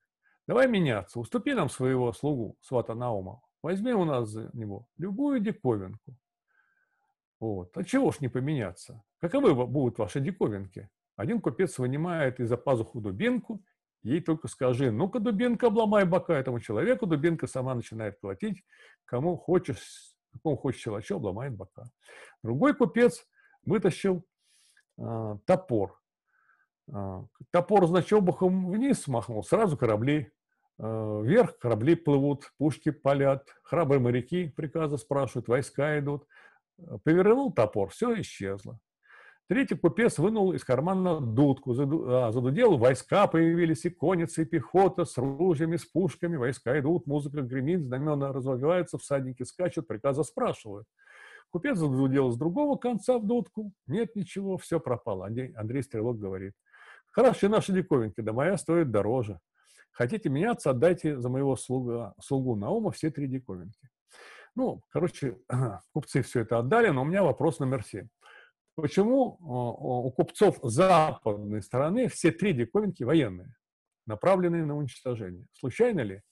давай 0.46 0.68
меняться, 0.68 1.18
уступи 1.18 1.54
нам 1.54 1.68
своего 1.68 2.12
слугу, 2.12 2.56
свата 2.60 2.94
Наума, 2.94 3.40
возьми 3.62 3.92
у 3.92 4.04
нас 4.04 4.28
за 4.28 4.48
него 4.52 4.86
любую 4.96 5.40
диковинку, 5.40 6.14
вот. 7.42 7.76
А 7.76 7.82
чего 7.82 8.12
ж 8.12 8.20
не 8.20 8.28
поменяться? 8.28 9.02
Каковы 9.20 9.52
будут 9.66 9.98
ваши 9.98 10.20
диковинки? 10.20 10.88
Один 11.16 11.40
купец 11.40 11.76
вынимает 11.76 12.38
из-за 12.38 12.56
пазуху 12.56 13.00
дубинку, 13.00 13.60
ей 14.04 14.20
только 14.20 14.46
скажи, 14.46 14.92
ну-ка, 14.92 15.18
дубинка, 15.18 15.66
обломай 15.66 16.04
бока 16.04 16.38
этому 16.38 16.60
человеку, 16.60 17.06
дубинка 17.06 17.48
сама 17.48 17.74
начинает 17.74 18.20
платить, 18.20 18.62
кому 19.04 19.36
хочешь, 19.36 20.14
какому 20.32 20.56
хочешь 20.56 20.82
человечу, 20.82 21.16
обломает 21.16 21.56
бока. 21.56 21.86
Другой 22.44 22.76
купец 22.76 23.26
вытащил 23.64 24.24
э, 24.98 25.36
топор. 25.44 26.00
Э, 26.94 27.24
топор, 27.50 27.88
значит, 27.88 28.12
обухом 28.12 28.70
вниз 28.70 29.02
смахнул, 29.02 29.42
сразу 29.42 29.76
корабли 29.76 30.30
э, 30.78 31.20
вверх, 31.24 31.58
корабли 31.58 31.96
плывут, 31.96 32.52
пушки 32.56 32.92
палят, 32.92 33.48
храбрые 33.64 33.98
моряки 33.98 34.46
приказы 34.46 34.96
спрашивают, 34.96 35.48
войска 35.48 35.98
идут. 35.98 36.28
Повернул 37.04 37.52
топор, 37.52 37.90
все 37.90 38.20
исчезло. 38.20 38.78
Третий 39.48 39.74
купец 39.74 40.18
вынул 40.18 40.52
из 40.52 40.64
кармана 40.64 41.20
дудку, 41.20 41.72
а, 41.72 42.30
задудел, 42.32 42.78
войска 42.78 43.26
появились, 43.26 43.84
и 43.84 43.90
конница, 43.90 44.42
и 44.42 44.44
пехота 44.46 45.04
с 45.04 45.18
ружьями, 45.18 45.76
с 45.76 45.84
пушками, 45.84 46.36
войска 46.36 46.78
идут, 46.78 47.06
музыка 47.06 47.42
гремит, 47.42 47.82
знамена 47.82 48.32
развиваются, 48.32 48.96
всадники 48.98 49.42
скачут, 49.42 49.86
приказа 49.88 50.22
спрашивают. 50.22 50.86
Купец 51.50 51.76
задудел 51.76 52.30
с 52.30 52.38
другого 52.38 52.78
конца 52.78 53.18
в 53.18 53.26
дудку, 53.26 53.72
нет 53.86 54.16
ничего, 54.16 54.56
все 54.56 54.80
пропало. 54.80 55.26
Андрей, 55.26 55.52
Андрей 55.52 55.82
Стрелок 55.82 56.18
говорит, 56.18 56.54
хороши 57.10 57.50
наши 57.50 57.72
диковинки, 57.72 58.22
да 58.22 58.32
моя 58.32 58.56
стоит 58.56 58.90
дороже. 58.90 59.38
Хотите 59.90 60.30
меняться, 60.30 60.70
отдайте 60.70 61.18
за 61.18 61.28
моего 61.28 61.56
слуга, 61.56 62.14
слугу 62.22 62.56
Наума 62.56 62.90
все 62.90 63.10
три 63.10 63.26
диковинки. 63.26 63.90
Ну, 64.54 64.82
короче, 64.90 65.38
купцы 65.92 66.22
все 66.22 66.40
это 66.40 66.58
отдали, 66.58 66.88
но 66.88 67.02
у 67.02 67.04
меня 67.04 67.22
вопрос 67.22 67.58
номер 67.58 67.84
семь. 67.84 68.08
Почему 68.74 69.36
у 69.40 70.10
купцов 70.12 70.58
западной 70.62 71.62
стороны 71.62 72.08
все 72.08 72.32
три 72.32 72.54
диковинки 72.54 73.02
военные, 73.02 73.54
направленные 74.06 74.64
на 74.64 74.76
уничтожение? 74.76 75.46
Случайно 75.52 76.00
ли? 76.00 76.22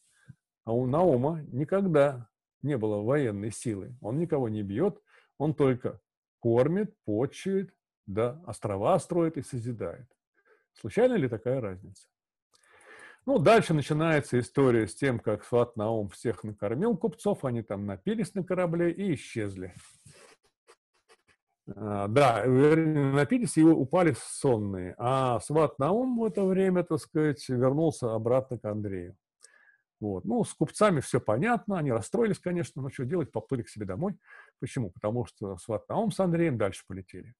А 0.64 0.72
у 0.72 0.86
Наума 0.86 1.42
никогда 1.48 2.28
не 2.62 2.78
было 2.78 3.02
военной 3.02 3.50
силы. 3.50 3.94
Он 4.00 4.18
никого 4.18 4.48
не 4.48 4.62
бьет, 4.62 5.02
он 5.36 5.54
только 5.54 6.00
кормит, 6.40 6.94
почует, 7.04 7.74
да, 8.06 8.42
острова 8.46 8.98
строит 8.98 9.36
и 9.36 9.42
созидает. 9.42 10.08
Случайно 10.72 11.14
ли 11.14 11.28
такая 11.28 11.60
разница? 11.60 12.08
Ну, 13.30 13.38
дальше 13.38 13.74
начинается 13.74 14.40
история 14.40 14.88
с 14.88 14.94
тем, 14.96 15.20
как 15.20 15.44
Сват 15.44 15.76
Наум 15.76 16.08
всех 16.08 16.42
накормил 16.42 16.96
купцов, 16.96 17.44
они 17.44 17.62
там 17.62 17.86
напились 17.86 18.34
на 18.34 18.42
корабле 18.42 18.90
и 18.90 19.14
исчезли. 19.14 19.72
А, 21.76 22.08
да, 22.08 22.44
напились 22.44 23.56
и 23.56 23.62
упали 23.62 24.16
сонные. 24.18 24.96
А 24.98 25.38
Сват 25.38 25.78
Наум 25.78 26.18
в 26.18 26.24
это 26.24 26.44
время, 26.44 26.82
так 26.82 26.98
сказать, 26.98 27.48
вернулся 27.48 28.12
обратно 28.12 28.58
к 28.58 28.64
Андрею. 28.64 29.14
Вот. 30.00 30.24
Ну, 30.24 30.42
с 30.42 30.52
купцами 30.52 30.98
все 30.98 31.20
понятно, 31.20 31.78
они 31.78 31.92
расстроились, 31.92 32.40
конечно, 32.40 32.82
но 32.82 32.90
что 32.90 33.04
делать, 33.04 33.30
поплыли 33.30 33.62
к 33.62 33.68
себе 33.68 33.86
домой. 33.86 34.18
Почему? 34.58 34.90
Потому 34.90 35.24
что 35.24 35.56
Сват 35.58 35.88
Наум 35.88 36.10
с 36.10 36.18
Андреем 36.18 36.58
дальше 36.58 36.82
полетели. 36.84 37.32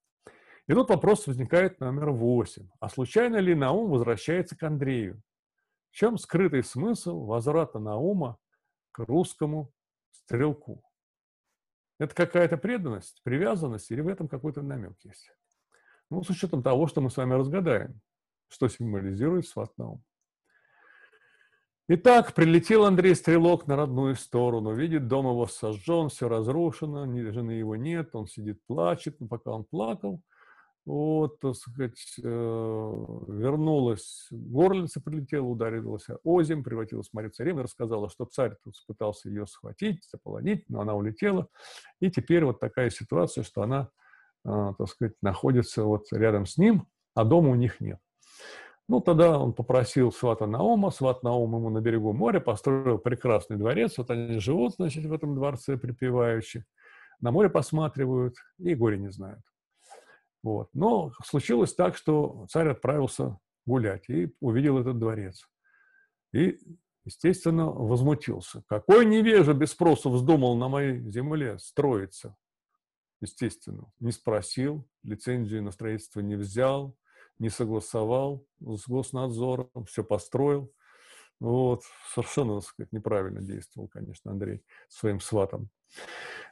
И 0.69 0.73
тут 0.73 0.89
вопрос 0.89 1.27
возникает 1.27 1.81
номер 1.81 2.11
восемь. 2.13 2.69
А 2.79 2.89
случайно 2.89 3.39
ли 3.39 3.57
Наум 3.57 3.91
возвращается 3.91 4.57
к 4.57 4.63
Андрею? 4.63 5.21
В 5.91 5.97
чем 5.97 6.19
скрытый 6.19 6.63
смысл 6.63 7.25
возврата 7.25 7.79
Наума 7.79 8.39
к 8.93 9.01
русскому 9.01 9.73
стрелку? 10.11 10.83
Это 11.99 12.15
какая-то 12.15 12.57
преданность, 12.57 13.21
привязанность 13.25 13.91
или 13.91 14.01
в 14.01 14.09
этом 14.09 14.29
какой-то 14.29 14.63
намек 14.63 14.97
есть? 15.03 15.31
Ну, 16.09 16.23
с 16.23 16.31
учетом 16.31 16.63
того, 16.63 16.87
что 16.87 17.01
мы 17.01 17.11
с 17.11 17.17
вами 17.17 17.35
разгадаем, 17.35 18.01
что 18.49 18.69
символизирует 18.69 19.47
сват 19.47 19.77
Наум. 19.77 20.03
Итак, 21.89 22.35
прилетел 22.35 22.85
Андрей 22.85 23.17
Стрелок 23.17 23.67
на 23.67 23.75
родную 23.75 24.15
сторону, 24.15 24.75
видит, 24.75 25.09
дом 25.09 25.27
его 25.27 25.49
сожжен, 25.49 26.09
все 26.09 26.29
разрушено, 26.29 27.05
жены 27.33 27.51
его 27.51 27.75
нет, 27.75 28.15
он 28.15 28.29
сидит, 28.29 28.65
плачет, 28.65 29.19
но 29.19 29.27
пока 29.27 29.51
он 29.51 29.65
плакал, 29.65 30.23
вот, 30.87 31.41
так 31.41 31.55
сказать, 31.57 32.17
э, 32.23 32.25
вернулась, 32.25 34.29
горлица 34.31 35.01
прилетела, 35.01 35.45
ударилась 35.45 36.07
озим, 36.25 36.65
превратилась 36.65 37.11
в 37.11 37.13
Марию 37.13 37.33
Царевну, 37.33 37.63
рассказала, 37.63 38.09
что 38.09 38.25
царь 38.25 38.57
тут 38.65 38.75
пытался 38.87 39.29
ее 39.29 39.47
схватить, 39.47 40.03
заполонить, 40.11 40.65
но 40.69 40.81
она 40.81 40.95
улетела. 40.95 41.49
И 42.01 42.11
теперь 42.11 42.45
вот 42.45 42.61
такая 42.61 42.91
ситуация, 42.91 43.45
что 43.45 43.63
она, 43.63 43.91
э, 44.45 44.73
так 44.79 44.89
сказать, 44.89 45.15
находится 45.23 45.85
вот 45.85 46.07
рядом 46.13 46.47
с 46.47 46.57
ним, 46.57 46.87
а 47.15 47.25
дома 47.25 47.51
у 47.51 47.55
них 47.55 47.81
нет. 47.81 47.99
Ну, 48.89 49.01
тогда 49.01 49.39
он 49.39 49.53
попросил 49.53 50.11
свата 50.11 50.47
Наума, 50.47 50.91
сват 50.91 51.23
Наум 51.23 51.55
ему 51.55 51.71
на 51.71 51.81
берегу 51.81 52.13
моря 52.13 52.41
построил 52.41 52.99
прекрасный 52.99 53.57
дворец, 53.57 53.99
вот 53.99 54.11
они 54.11 54.41
живут, 54.41 54.75
значит, 54.75 55.05
в 55.05 55.13
этом 55.13 55.37
дворце 55.37 55.77
припеваючи, 55.77 56.65
на 57.21 57.31
море 57.31 57.51
посматривают 57.51 58.35
и 58.59 58.75
горе 58.75 58.99
не 58.99 59.13
знают. 59.13 59.43
Вот. 60.43 60.71
Но 60.73 61.13
случилось 61.25 61.75
так, 61.75 61.97
что 61.97 62.47
царь 62.49 62.69
отправился 62.69 63.39
гулять 63.67 64.09
и 64.09 64.35
увидел 64.41 64.79
этот 64.79 64.99
дворец. 64.99 65.49
И, 66.33 66.59
естественно, 67.05 67.67
возмутился. 67.71 68.63
Какой 68.69 69.05
невежа 69.05 69.53
без 69.53 69.73
спроса 69.73 70.09
вздумал 70.09 70.57
на 70.57 70.69
моей 70.69 71.01
земле 71.11 71.59
строиться? 71.59 72.37
Естественно, 73.21 73.93
не 73.99 74.13
спросил, 74.13 74.89
лицензию 75.03 75.63
на 75.63 75.73
строительство 75.73 76.21
не 76.21 76.37
взял, 76.37 76.97
не 77.39 77.51
согласовал 77.51 78.47
с 78.61 78.89
госнадзором, 78.89 79.85
все 79.87 80.03
построил. 80.03 80.73
Вот, 81.41 81.83
совершенно, 82.13 82.61
так 82.61 82.69
сказать, 82.69 82.93
неправильно 82.93 83.41
действовал, 83.41 83.89
конечно, 83.89 84.31
Андрей 84.31 84.63
своим 84.89 85.21
сватом. 85.21 85.71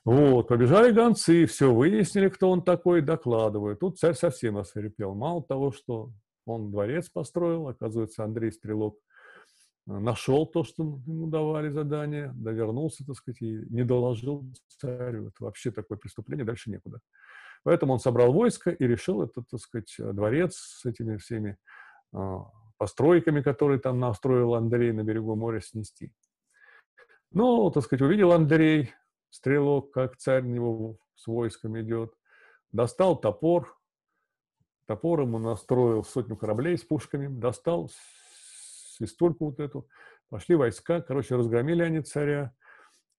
Вот, 0.04 0.48
побежали 0.48 0.92
гонцы, 0.92 1.44
все, 1.44 1.72
выяснили, 1.72 2.30
кто 2.30 2.50
он 2.50 2.62
такой, 2.62 3.02
докладывают. 3.02 3.80
Тут 3.80 3.98
царь 3.98 4.14
совсем 4.14 4.56
осверепел. 4.56 5.14
Мало 5.14 5.42
того, 5.42 5.72
что 5.72 6.10
он 6.46 6.70
дворец 6.70 7.10
построил, 7.10 7.68
оказывается, 7.68 8.24
Андрей 8.24 8.50
Стрелок 8.50 8.96
э, 9.86 9.92
нашел 9.98 10.46
то, 10.46 10.64
что 10.64 10.82
ему 10.82 11.26
давали 11.26 11.68
задание, 11.68 12.32
довернулся, 12.34 13.04
так 13.04 13.16
сказать, 13.16 13.42
и 13.42 13.66
не 13.68 13.84
доложил 13.84 14.50
царю. 14.80 15.28
Это 15.28 15.44
вообще 15.44 15.70
такое 15.70 15.98
преступление, 15.98 16.46
дальше 16.46 16.70
некуда. 16.70 17.00
Поэтому 17.62 17.92
он 17.92 17.98
собрал 17.98 18.32
войско 18.32 18.70
и 18.70 18.86
решил 18.86 19.22
этот, 19.22 19.46
так 19.50 19.60
сказать, 19.60 19.94
дворец 19.98 20.54
с 20.54 20.86
этими 20.86 21.18
всеми 21.18 21.58
а, 22.14 22.46
постройками, 22.78 23.42
которые 23.42 23.78
там 23.78 23.98
настроил 23.98 24.54
Андрей 24.54 24.92
на 24.92 25.02
берегу 25.02 25.34
моря, 25.36 25.60
снести. 25.60 26.12
Ну, 27.30 27.70
так 27.70 27.84
сказать, 27.84 28.02
увидел 28.02 28.32
Андрей, 28.32 28.94
стрелок, 29.30 29.92
как 29.92 30.16
царь 30.16 30.44
него 30.44 30.96
с 31.14 31.26
войском 31.26 31.78
идет, 31.80 32.14
достал 32.72 33.20
топор, 33.20 33.76
топор 34.86 35.20
ему 35.20 35.38
настроил 35.38 36.04
сотню 36.04 36.36
кораблей 36.36 36.78
с 36.78 36.84
пушками, 36.84 37.26
достал 37.26 37.90
свистульку 38.96 39.46
вот 39.46 39.60
эту, 39.60 39.88
пошли 40.30 40.54
войска, 40.54 41.02
короче, 41.02 41.36
разгромили 41.36 41.82
они 41.82 42.00
царя, 42.00 42.54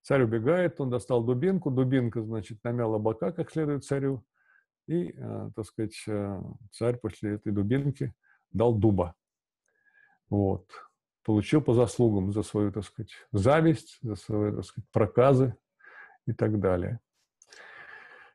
царь 0.02 0.24
убегает, 0.24 0.80
он 0.82 0.89
достал 0.89 1.24
дубинку, 1.24 1.69
дубинка, 1.69 2.24
значит, 2.24 2.63
намяла 2.63 2.98
бока 2.98 3.32
как 3.32 3.52
следует 3.52 3.84
царю, 3.84 4.24
и, 4.88 5.13
э, 5.15 5.52
так 5.56 5.65
сказать, 5.65 6.04
э, 6.08 6.41
царь 6.72 6.98
после 6.98 7.36
этой 7.36 7.52
дубинки 7.52 8.13
дал 8.52 8.74
дуба. 8.74 9.15
Вот. 10.30 10.68
Получил 11.24 11.62
по 11.62 11.74
заслугам 11.74 12.32
за 12.32 12.44
свою, 12.44 12.72
так 12.72 12.84
сказать, 12.84 13.12
зависть, 13.32 13.98
за 14.02 14.15
свои, 14.15 14.52
так 14.52 14.65
сказать, 14.65 14.89
проказы 14.92 15.56
и 16.26 16.34
так 16.34 16.60
далее. 16.60 17.00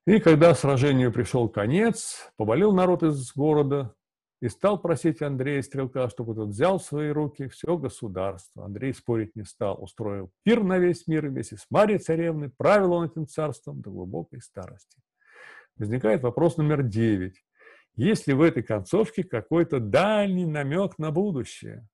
И 0.07 0.21
когда 0.21 0.55
сражению 0.55 1.13
пришел 1.13 1.49
конец, 1.49 2.31
поболел 2.37 2.73
народ 2.75 3.03
из 3.03 3.33
города 3.33 3.95
и 4.43 4.49
стал 4.51 4.79
просить 4.79 5.23
Андрея 5.23 5.63
Стрелка, 5.63 6.11
чтобы 6.11 6.35
тот 6.35 6.51
взял 6.51 6.79
в 6.79 6.85
свои 6.85 7.09
руки 7.09 7.49
все 7.49 7.79
государство. 7.79 8.67
Андрей 8.67 8.93
спорить 8.93 9.35
не 9.35 9.45
стал, 9.45 9.83
устроил 9.83 10.31
пир 10.43 10.63
на 10.63 10.79
весь 10.79 11.07
мир 11.07 11.29
вместе 11.29 11.57
с 11.57 11.65
Марией 11.71 11.99
Царевной, 11.99 12.51
правил 12.51 12.93
он 12.93 13.07
этим 13.07 13.27
царством 13.27 13.81
до 13.81 13.89
глубокой 13.89 14.43
старости. 14.43 15.01
Возникает 15.79 16.23
вопрос 16.23 16.59
номер 16.59 16.83
девять. 16.83 17.43
Есть 17.97 18.27
ли 18.27 18.35
в 18.35 18.43
этой 18.43 18.63
концовке 18.63 19.23
какой-то 19.23 19.79
дальний 19.79 20.47
намек 20.47 20.99
на 20.99 21.11
будущее? 21.11 21.87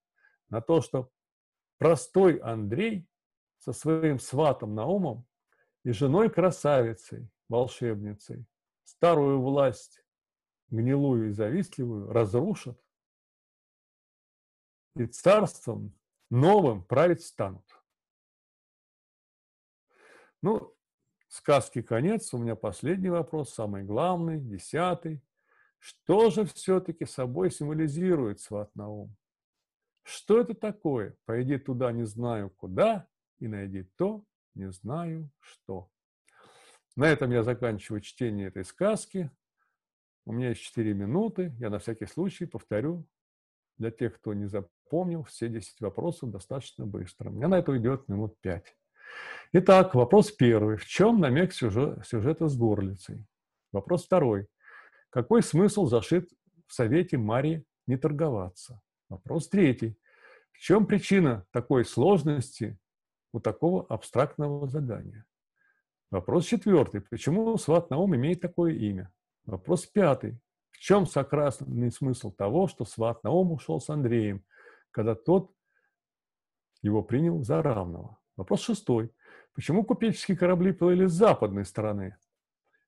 На 0.48 0.60
то, 0.60 0.80
что 0.80 1.10
простой 1.78 2.38
Андрей 2.38 3.06
со 3.58 3.72
своим 3.72 4.18
сватом 4.18 4.74
Наумом 4.74 5.26
и 5.84 5.92
женой 5.92 6.30
красавицей, 6.30 7.28
волшебницей, 7.48 8.46
старую 8.84 9.42
власть, 9.42 10.02
гнилую 10.68 11.28
и 11.28 11.32
завистливую, 11.32 12.10
разрушат 12.10 12.80
и 14.96 15.06
царством 15.06 15.94
новым 16.30 16.82
править 16.84 17.22
станут. 17.22 17.64
Ну, 20.42 20.74
сказки 21.28 21.82
конец, 21.82 22.32
у 22.32 22.38
меня 22.38 22.56
последний 22.56 23.10
вопрос, 23.10 23.52
самый 23.52 23.84
главный, 23.84 24.40
десятый. 24.40 25.22
Что 25.80 26.28
же 26.30 26.44
все-таки 26.44 27.06
собой 27.06 27.50
символизирует 27.50 28.40
сват 28.40 28.70
Наум? 28.76 29.16
Что 30.02 30.40
это 30.40 30.54
такое? 30.54 31.16
Пойди 31.24 31.58
туда, 31.58 31.90
не 31.90 32.04
знаю 32.04 32.50
куда, 32.50 33.08
и 33.38 33.48
найди 33.48 33.84
то, 33.96 34.22
не 34.54 34.70
знаю 34.70 35.30
что. 35.40 35.88
На 36.96 37.08
этом 37.08 37.30
я 37.30 37.42
заканчиваю 37.42 38.02
чтение 38.02 38.48
этой 38.48 38.64
сказки. 38.64 39.30
У 40.26 40.32
меня 40.32 40.50
есть 40.50 40.60
4 40.60 40.92
минуты. 40.92 41.54
Я 41.58 41.70
на 41.70 41.78
всякий 41.78 42.06
случай 42.06 42.44
повторю 42.44 43.06
для 43.78 43.90
тех, 43.90 44.16
кто 44.16 44.34
не 44.34 44.46
запомнил, 44.46 45.22
все 45.24 45.48
10 45.48 45.80
вопросов 45.80 46.30
достаточно 46.30 46.84
быстро. 46.84 47.30
У 47.30 47.32
меня 47.32 47.48
на 47.48 47.58
это 47.58 47.72
уйдет 47.72 48.06
минут 48.08 48.38
5. 48.42 48.76
Итак, 49.54 49.94
вопрос 49.94 50.30
первый. 50.30 50.76
В 50.76 50.84
чем 50.84 51.20
намек 51.20 51.54
сюжета 51.54 52.48
с 52.48 52.56
горлицей? 52.56 53.24
Вопрос 53.72 54.04
второй. 54.04 54.46
Какой 55.10 55.42
смысл 55.42 55.86
зашит 55.86 56.30
в 56.66 56.72
совете 56.72 57.18
Марии 57.18 57.64
не 57.86 57.96
торговаться? 57.96 58.80
Вопрос 59.08 59.48
третий. 59.48 59.98
В 60.52 60.58
чем 60.58 60.86
причина 60.86 61.46
такой 61.50 61.84
сложности 61.84 62.78
у 63.32 63.40
такого 63.40 63.84
абстрактного 63.86 64.68
задания? 64.68 65.26
Вопрос 66.10 66.46
четвертый. 66.46 67.00
Почему 67.00 67.56
Сват 67.56 67.90
Наум 67.90 68.14
имеет 68.14 68.40
такое 68.40 68.72
имя? 68.74 69.12
Вопрос 69.46 69.86
пятый. 69.86 70.40
В 70.70 70.78
чем 70.78 71.06
сакральный 71.06 71.90
смысл 71.90 72.30
того, 72.30 72.68
что 72.68 72.84
Сват 72.84 73.24
Наум 73.24 73.52
ушел 73.52 73.80
с 73.80 73.90
Андреем, 73.90 74.44
когда 74.92 75.14
тот 75.14 75.52
его 76.82 77.02
принял 77.02 77.42
за 77.42 77.62
равного? 77.62 78.18
Вопрос 78.36 78.60
шестой. 78.62 79.12
Почему 79.54 79.84
купеческие 79.84 80.36
корабли 80.36 80.72
плыли 80.72 81.06
с 81.06 81.12
западной 81.12 81.64
стороны? 81.64 82.16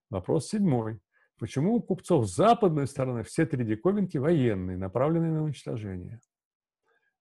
Вопрос 0.08 0.48
седьмой. 0.48 1.00
Почему 1.42 1.74
у 1.74 1.82
купцов 1.82 2.28
с 2.28 2.36
западной 2.36 2.86
стороны 2.86 3.24
все 3.24 3.44
три 3.44 3.64
диковинки 3.64 4.16
военные, 4.16 4.76
направленные 4.76 5.32
на 5.32 5.42
уничтожение? 5.42 6.20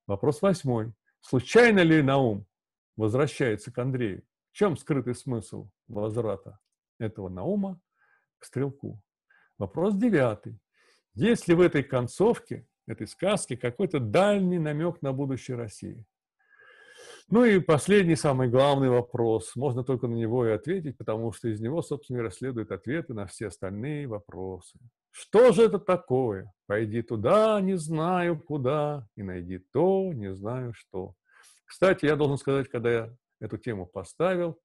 Вопрос 0.05 0.43
восьмой. 0.43 0.93
Случайно 1.21 1.79
ли 1.79 2.03
Наум 2.03 2.45
возвращается 2.95 3.73
к 3.73 3.79
Андрею? 3.79 4.21
В 4.51 4.55
чем 4.55 4.77
скрытый 4.77 5.15
смысл 5.15 5.71
возврата 5.87 6.59
этого 6.99 7.29
Наума 7.29 7.81
к 8.37 8.45
стрелку? 8.45 9.01
Вопрос 9.57 9.95
девятый. 9.95 10.59
Есть 11.15 11.47
ли 11.47 11.55
в 11.55 11.59
этой 11.59 11.81
концовке, 11.81 12.67
этой 12.85 13.07
сказки, 13.07 13.55
какой-то 13.55 13.99
дальний 13.99 14.59
намек 14.59 15.01
на 15.01 15.13
будущее 15.13 15.57
России? 15.57 16.05
Ну 17.29 17.45
и 17.45 17.59
последний, 17.59 18.15
самый 18.15 18.49
главный 18.49 18.89
вопрос. 18.89 19.55
Можно 19.55 19.83
только 19.83 20.07
на 20.07 20.15
него 20.15 20.45
и 20.45 20.51
ответить, 20.51 20.97
потому 20.97 21.31
что 21.31 21.47
из 21.47 21.61
него, 21.61 21.81
собственно 21.81 22.19
говоря, 22.19 22.31
следуют 22.31 22.71
ответы 22.71 23.13
на 23.13 23.25
все 23.25 23.47
остальные 23.47 24.07
вопросы. 24.07 24.77
Что 25.11 25.51
же 25.51 25.63
это 25.63 25.79
такое? 25.79 26.51
Пойди 26.67 27.01
туда, 27.01 27.59
не 27.61 27.77
знаю 27.77 28.39
куда, 28.39 29.07
и 29.15 29.23
найди 29.23 29.59
то, 29.71 30.11
не 30.13 30.33
знаю 30.33 30.73
что. 30.73 31.13
Кстати, 31.65 32.05
я 32.05 32.15
должен 32.15 32.37
сказать, 32.37 32.69
когда 32.69 32.91
я 32.91 33.15
эту 33.39 33.57
тему 33.57 33.85
поставил, 33.85 34.59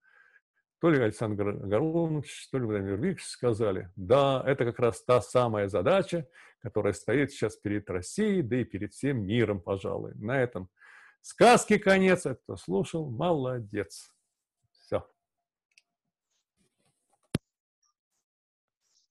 то 0.81 0.91
ли 0.91 1.01
Александр 1.01 1.53
Горунович, 1.53 2.49
то 2.51 2.59
ли 2.59 2.65
Владимир 2.65 2.95
Викторович 2.95 3.25
сказали, 3.25 3.91
да, 3.97 4.43
это 4.47 4.65
как 4.65 4.79
раз 4.79 5.03
та 5.03 5.21
самая 5.21 5.69
задача, 5.69 6.29
которая 6.61 6.93
стоит 6.93 7.33
сейчас 7.33 7.57
перед 7.57 7.89
Россией, 7.89 8.43
да 8.43 8.57
и 8.57 8.65
перед 8.65 8.93
всем 8.93 9.25
миром, 9.25 9.61
пожалуй. 9.61 10.15
На 10.17 10.43
этом 10.43 10.69
Сказки 11.27 11.77
конец, 11.77 12.25
а 12.25 12.37
кто 12.37 12.57
слушал, 12.57 13.11
молодец. 13.11 14.13
Все. 14.71 15.05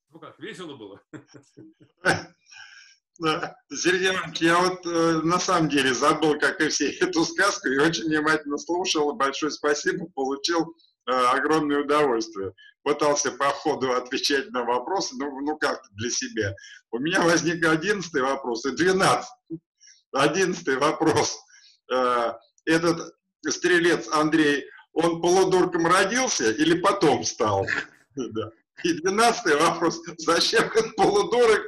Ну 0.10 0.20
как, 0.20 0.40
весело 0.40 0.78
было? 0.78 1.02
Да. 3.18 3.56
Сергей 3.74 4.14
Иванович, 4.14 4.42
я 4.42 4.60
вот 4.60 4.86
э, 4.86 5.22
на 5.24 5.40
самом 5.40 5.70
деле 5.70 5.94
забыл, 5.94 6.38
как 6.38 6.60
и 6.60 6.68
все, 6.68 6.92
эту 6.98 7.24
сказку 7.24 7.70
и 7.70 7.78
очень 7.78 8.04
внимательно 8.10 8.58
слушал. 8.58 9.14
Большое 9.14 9.54
спасибо, 9.54 10.06
получил 10.14 10.76
огромное 11.06 11.84
удовольствие. 11.84 12.54
Пытался 12.84 13.32
по 13.32 13.46
ходу 13.52 13.94
отвечать 13.94 14.52
на 14.52 14.66
вопросы, 14.66 15.16
ну, 15.18 15.40
ну 15.40 15.58
как-то 15.58 15.88
для 15.92 16.10
себя. 16.10 16.54
У 16.92 17.00
меня 17.00 17.22
возник 17.22 17.66
одиннадцатый 17.66 18.22
вопрос 18.22 18.66
и 18.66 18.72
двенадцатый. 18.72 19.62
Одиннадцатый 20.12 20.76
вопрос. 20.76 21.45
Этот 21.88 23.16
стрелец 23.48 24.08
Андрей, 24.12 24.66
он 24.94 25.22
полудурком 25.22 25.86
родился 25.88 26.52
или 26.52 26.80
потом 26.80 27.24
стал? 27.24 27.66
И 28.84 28.94
двенадцатый 29.02 29.56
вопрос. 29.56 30.02
Зачем 30.18 30.64
этот 30.66 30.96
полудурок 30.96 31.62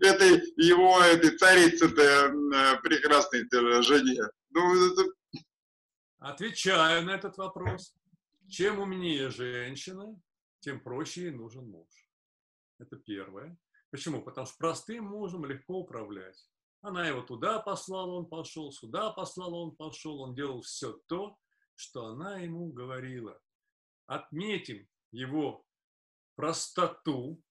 этой 0.00 0.42
его, 0.56 1.00
этой 1.00 1.36
царице-то 1.38 2.02
э, 2.02 2.80
прекрасной 2.82 3.48
жене? 3.82 4.20
Ну. 4.50 4.94
Отвечаю 6.18 7.04
на 7.04 7.12
этот 7.14 7.36
вопрос. 7.38 7.94
Чем 8.48 8.80
умнее 8.80 9.30
женщина, 9.30 10.20
тем 10.60 10.80
проще 10.80 11.22
ей 11.22 11.30
нужен 11.30 11.70
муж. 11.70 11.88
Это 12.80 12.96
первое. 12.96 13.56
Почему? 13.90 14.20
Потому 14.22 14.46
что 14.46 14.56
простым 14.58 15.04
мужем 15.04 15.44
легко 15.44 15.78
управлять. 15.78 16.44
Она 16.84 17.08
его 17.08 17.22
туда 17.22 17.60
послала, 17.60 18.12
он 18.12 18.26
пошел, 18.26 18.70
сюда 18.70 19.10
послала, 19.10 19.54
он 19.54 19.74
пошел, 19.74 20.20
он 20.20 20.34
делал 20.34 20.60
все 20.60 20.92
то, 21.06 21.38
что 21.74 22.08
она 22.08 22.36
ему 22.36 22.70
говорила. 22.72 23.40
Отметим 24.04 24.86
его 25.10 25.64
простоту 26.36 27.42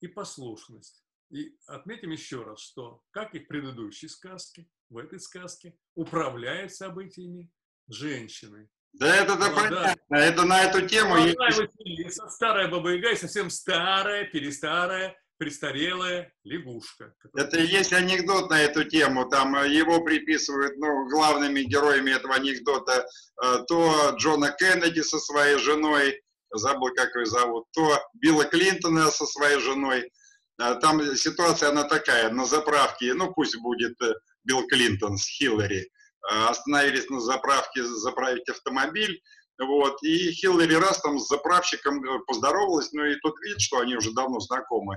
и 0.00 0.06
послушность. 0.06 1.02
И 1.30 1.56
отметим 1.66 2.10
еще 2.10 2.42
раз, 2.42 2.60
что, 2.60 3.00
как 3.10 3.34
и 3.34 3.38
в 3.38 3.48
предыдущей 3.48 4.08
сказке, 4.08 4.68
в 4.90 4.98
этой 4.98 5.18
сказке 5.18 5.78
управляет 5.94 6.74
событиями 6.74 7.50
женщины. 7.88 8.68
Да 8.92 9.16
это 9.16 9.38
да 9.38 9.50
понятно, 9.50 10.14
это 10.14 10.44
на 10.44 10.62
эту 10.62 10.86
тему... 10.86 11.16
есть... 11.16 12.20
Старая 12.32 12.68
баба 12.68 12.90
Яга 12.90 13.12
и 13.12 13.16
совсем 13.16 13.48
старая, 13.48 14.26
перестарая, 14.26 15.18
престарелая 15.44 16.32
лягушка. 16.44 17.14
Это 17.36 17.58
есть 17.58 17.92
анекдот 17.92 18.48
на 18.48 18.62
эту 18.62 18.84
тему, 18.84 19.28
там 19.28 19.54
э, 19.56 19.68
его 19.68 20.02
приписывают, 20.02 20.78
ну, 20.78 21.06
главными 21.10 21.60
героями 21.60 22.12
этого 22.12 22.36
анекдота, 22.36 23.06
э, 23.42 23.58
то 23.68 24.14
Джона 24.16 24.56
Кеннеди 24.58 25.00
со 25.00 25.18
своей 25.18 25.58
женой, 25.58 26.18
забыл, 26.50 26.94
как 26.96 27.14
ее 27.14 27.26
зовут, 27.26 27.66
то 27.72 28.00
Билла 28.14 28.44
Клинтона 28.44 29.10
со 29.10 29.26
своей 29.26 29.60
женой. 29.60 30.10
А, 30.58 30.76
там 30.76 31.02
ситуация, 31.14 31.68
она 31.68 31.84
такая, 31.84 32.30
на 32.30 32.46
заправке, 32.46 33.12
ну 33.12 33.30
пусть 33.30 33.60
будет 33.60 34.00
э, 34.00 34.14
Билл 34.44 34.66
Клинтон 34.66 35.18
с 35.18 35.28
Хиллари, 35.28 35.90
остановились 36.22 37.10
на 37.10 37.20
заправке 37.20 37.84
заправить 37.84 38.48
автомобиль, 38.48 39.20
вот, 39.58 40.02
и 40.02 40.32
Хиллари 40.32 40.74
раз 40.74 41.00
там 41.00 41.18
с 41.18 41.28
заправщиком 41.28 42.02
э, 42.04 42.18
поздоровалась, 42.26 42.92
ну 42.92 43.04
и 43.04 43.14
тот 43.20 43.34
видит, 43.40 43.60
что 43.60 43.78
они 43.78 43.96
уже 43.96 44.12
давно 44.12 44.40
знакомы. 44.40 44.96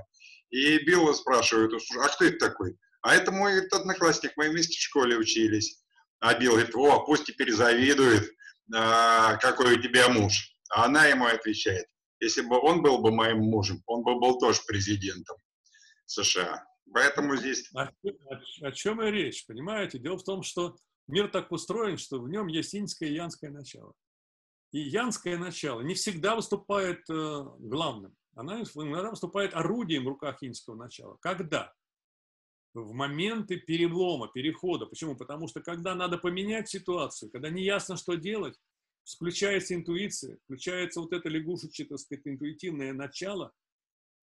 И 0.50 0.78
Билла 0.84 1.12
спрашивает, 1.12 1.72
а 1.98 2.08
кто 2.08 2.24
это 2.24 2.38
такой? 2.38 2.76
А 3.02 3.14
это 3.14 3.30
мой 3.30 3.66
одноклассник, 3.66 4.32
мы 4.36 4.48
вместе 4.50 4.76
в 4.76 4.82
школе 4.82 5.16
учились. 5.16 5.82
А 6.20 6.34
Билл 6.34 6.52
говорит, 6.52 6.74
о, 6.74 7.04
пусть 7.04 7.24
теперь 7.24 7.52
завидует, 7.52 8.30
а, 8.74 9.36
какой 9.36 9.76
у 9.76 9.82
тебя 9.82 10.08
муж. 10.08 10.52
А 10.70 10.86
она 10.86 11.06
ему 11.06 11.26
отвечает, 11.26 11.86
если 12.20 12.42
бы 12.42 12.58
он 12.60 12.82
был 12.82 12.98
бы 12.98 13.12
моим 13.12 13.38
мужем, 13.38 13.82
он 13.86 14.02
бы 14.02 14.18
был 14.18 14.38
тоже 14.38 14.60
президентом 14.66 15.36
США. 16.06 16.64
Поэтому 16.92 17.36
здесь... 17.36 17.70
О, 17.74 17.82
о, 17.82 18.68
о 18.68 18.72
чем 18.72 19.02
и 19.02 19.10
речь, 19.10 19.46
понимаете? 19.46 19.98
Дело 19.98 20.18
в 20.18 20.24
том, 20.24 20.42
что 20.42 20.76
мир 21.06 21.28
так 21.28 21.52
устроен, 21.52 21.98
что 21.98 22.20
в 22.20 22.28
нем 22.28 22.46
есть 22.48 22.74
иньское 22.74 23.08
и 23.08 23.14
янское 23.14 23.50
начало. 23.50 23.94
И 24.72 24.80
янское 24.80 25.38
начало 25.38 25.80
не 25.80 25.94
всегда 25.94 26.34
выступает 26.34 27.08
э, 27.10 27.44
главным. 27.58 28.14
Она 28.38 28.62
иногда 28.62 29.10
выступает 29.10 29.52
орудием 29.52 30.04
в 30.04 30.08
руках 30.08 30.44
иньского 30.44 30.76
начала. 30.76 31.18
Когда? 31.20 31.74
В 32.72 32.92
моменты 32.92 33.56
перелома, 33.56 34.28
перехода. 34.28 34.86
Почему? 34.86 35.16
Потому 35.16 35.48
что 35.48 35.60
когда 35.60 35.96
надо 35.96 36.18
поменять 36.18 36.68
ситуацию, 36.68 37.32
когда 37.32 37.50
не 37.50 37.64
ясно, 37.64 37.96
что 37.96 38.14
делать, 38.14 38.56
включается 39.02 39.74
интуиция, 39.74 40.38
включается 40.44 41.00
вот 41.00 41.12
это 41.12 41.28
лягушечье, 41.28 41.84
так 41.86 41.98
сказать, 41.98 42.28
интуитивное 42.28 42.92
начало, 42.92 43.50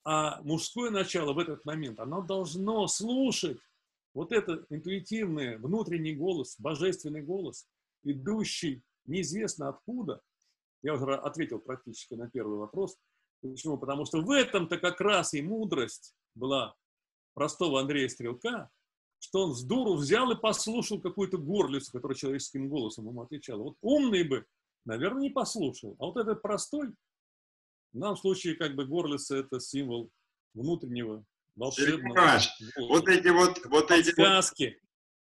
а 0.06 0.42
мужское 0.44 0.92
начало 0.92 1.34
в 1.34 1.40
этот 1.40 1.66
момент, 1.66 2.00
оно 2.00 2.22
должно 2.22 2.88
слушать 2.88 3.60
вот 4.14 4.32
этот 4.32 4.66
интуитивный 4.72 5.58
внутренний 5.58 6.16
голос, 6.16 6.56
божественный 6.58 7.22
голос, 7.22 7.68
идущий 8.06 8.82
неизвестно 9.04 9.68
откуда. 9.68 10.22
Я 10.84 10.94
уже 10.94 11.04
ответил 11.16 11.60
практически 11.60 12.14
на 12.14 12.30
первый 12.30 12.60
вопрос. 12.60 12.98
Почему? 13.42 13.78
Потому 13.78 14.06
что 14.06 14.22
в 14.22 14.32
этом-то 14.32 14.78
как 14.78 15.02
раз 15.02 15.34
и 15.34 15.42
мудрость 15.42 16.16
была 16.34 16.76
простого 17.34 17.80
Андрея 17.80 18.10
Стрелка, 18.10 18.70
что 19.20 19.46
он 19.46 19.54
с 19.54 19.64
дуру 19.64 19.96
взял 19.96 20.32
и 20.32 20.40
послушал 20.40 21.00
какую-то 21.00 21.38
горлицу, 21.38 21.92
которая 21.92 22.16
человеческим 22.16 22.70
голосом 22.70 23.08
ему 23.08 23.22
отвечала. 23.22 23.64
Вот 23.64 23.78
умный 23.82 24.24
бы 24.24 24.46
наверное, 24.86 25.24
не 25.24 25.30
послушал. 25.30 25.96
А 26.00 26.06
вот 26.06 26.18
этот 26.18 26.42
простой, 26.42 26.90
в 27.92 28.00
данном 28.00 28.18
случае, 28.18 28.56
как 28.56 28.76
бы 28.76 28.86
горлица– 28.86 29.36
это 29.38 29.60
символ 29.60 30.12
внутреннего 30.54 31.26
волшебного. 31.56 32.40
Вот 32.78 33.08
эти 33.08 33.28
вот, 33.28 33.66
вот 33.66 33.92
эти 33.92 34.12
сказки. 34.12 34.80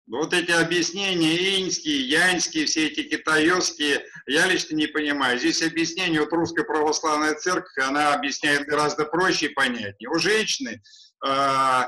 Вот 0.07 0.33
эти 0.33 0.51
объяснения 0.51 1.59
иньские, 1.59 2.07
яньские, 2.07 2.65
все 2.65 2.87
эти 2.87 3.03
китайские, 3.03 4.05
я 4.27 4.45
лично 4.45 4.75
не 4.75 4.85
понимаю. 4.85 5.39
Здесь 5.39 5.63
объяснение, 5.63 6.19
вот 6.19 6.31
русская 6.31 6.63
православная 6.63 7.33
церковь, 7.33 7.77
она 7.77 8.13
объясняет 8.13 8.67
гораздо 8.67 9.05
проще 9.05 9.47
и 9.47 9.53
понятнее. 9.53 10.09
У 10.09 10.19
женщины 10.19 10.81
э, 11.27 11.83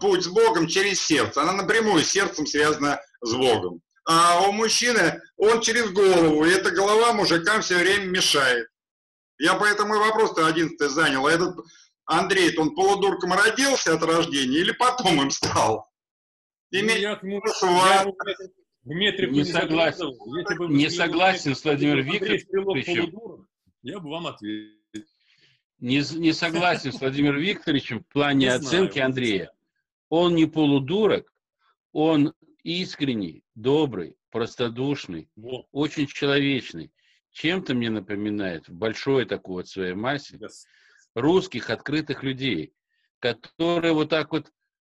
путь 0.00 0.24
с 0.24 0.28
Богом 0.28 0.66
через 0.66 1.02
сердце, 1.02 1.42
она 1.42 1.52
напрямую 1.52 2.02
сердцем 2.02 2.46
связана 2.46 3.00
с 3.20 3.34
Богом 3.34 3.82
а 4.04 4.48
у 4.48 4.52
мужчины 4.52 5.20
он 5.36 5.60
через 5.60 5.90
голову, 5.90 6.44
и 6.44 6.50
эта 6.50 6.70
голова 6.70 7.12
мужикам 7.12 7.62
все 7.62 7.78
время 7.78 8.06
мешает. 8.06 8.68
Я 9.38 9.54
поэтому 9.54 9.94
и 9.94 9.98
вопрос-то 9.98 10.46
одиннадцатый 10.46 10.88
занял. 10.88 11.26
А 11.26 11.32
этот 11.32 11.56
Андрей, 12.04 12.56
он 12.56 12.74
полудурком 12.74 13.32
родился 13.32 13.94
от 13.94 14.02
рождения 14.02 14.58
или 14.58 14.72
потом 14.72 15.22
им 15.22 15.30
стал? 15.30 15.91
Иметь 16.72 16.96
ну, 16.96 17.00
я, 17.00 17.20
ну, 17.22 17.40
я, 17.62 18.06
Дмитрий 18.84 19.30
не 19.30 19.44
согласен, 19.44 20.08
Если 20.08 20.54
бы 20.56 20.68
не 20.68 20.88
согласен 20.88 21.54
с 21.54 21.64
Владимиром 21.64 22.04
Викторовичем. 22.04 23.46
Я 23.82 24.00
бы 24.00 24.10
вам 24.10 24.26
ответил. 24.28 24.72
Не, 25.78 26.02
не 26.18 26.32
согласен 26.32 26.92
с 26.92 27.00
Владимиром 27.00 27.40
Викторовичем 27.40 28.00
в 28.00 28.06
плане 28.06 28.46
не 28.46 28.52
оценки 28.52 28.94
знаю. 28.94 29.06
Андрея. 29.06 29.52
Он 30.08 30.34
не 30.34 30.46
полудурок, 30.46 31.32
он 31.92 32.32
искренний, 32.62 33.44
добрый, 33.54 34.16
простодушный, 34.30 35.28
вот. 35.36 35.66
очень 35.72 36.06
человечный. 36.06 36.90
Чем-то 37.32 37.74
мне 37.74 37.90
напоминает 37.90 38.68
в 38.68 38.74
большой 38.74 39.26
такой 39.26 39.56
вот 39.56 39.68
своей 39.68 39.94
массе 39.94 40.36
yes. 40.36 40.66
русских 41.14 41.70
открытых 41.70 42.22
людей, 42.22 42.72
которые 43.18 43.92
вот 43.92 44.10
так 44.10 44.32
вот 44.32 44.50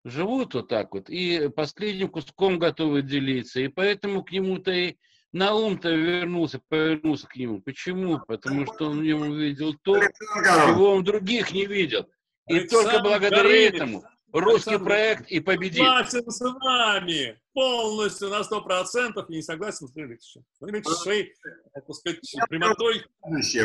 живут 0.08 0.54
вот 0.54 0.68
так 0.68 0.94
вот 0.94 1.10
и 1.10 1.50
последним 1.50 2.10
куском 2.10 2.60
готовы 2.60 3.02
делиться. 3.02 3.60
И 3.60 3.68
поэтому 3.68 4.24
к 4.24 4.32
нему-то 4.32 4.72
и 4.72 4.96
на 5.32 5.54
ум-то 5.54 5.90
вернулся, 5.90 6.60
повернулся 6.70 7.28
к 7.28 7.36
нему. 7.36 7.62
Почему? 7.62 8.20
Потому 8.26 8.66
что 8.66 8.90
он 8.90 9.00
в 9.00 9.04
нем 9.04 9.22
увидел 9.22 9.74
то, 9.84 10.00
чего 10.00 10.96
он 10.96 11.04
других 11.04 11.52
не 11.52 11.66
видел. 11.66 12.08
И 12.48 12.62
только 12.62 13.00
благодаря 13.00 13.68
этому 13.68 14.04
русский 14.32 14.72
Александр, 14.72 14.86
проект 14.86 15.28
и 15.30 15.40
победит. 15.40 15.78
Согласен 15.78 16.32
с 16.32 16.42
вами 16.42 17.40
полностью 17.58 18.30
на 18.30 18.44
сто 18.44 18.62
процентов 18.62 19.28
и 19.32 19.38
не 19.38 19.42
согласен 19.42 19.88
с 19.88 19.96
Лиличем. 19.96 20.46
Смотрите, 20.60 20.92
своей, 20.92 21.34
так 21.74 21.84
сказать, 21.92 22.20
прямотой. 22.50 23.04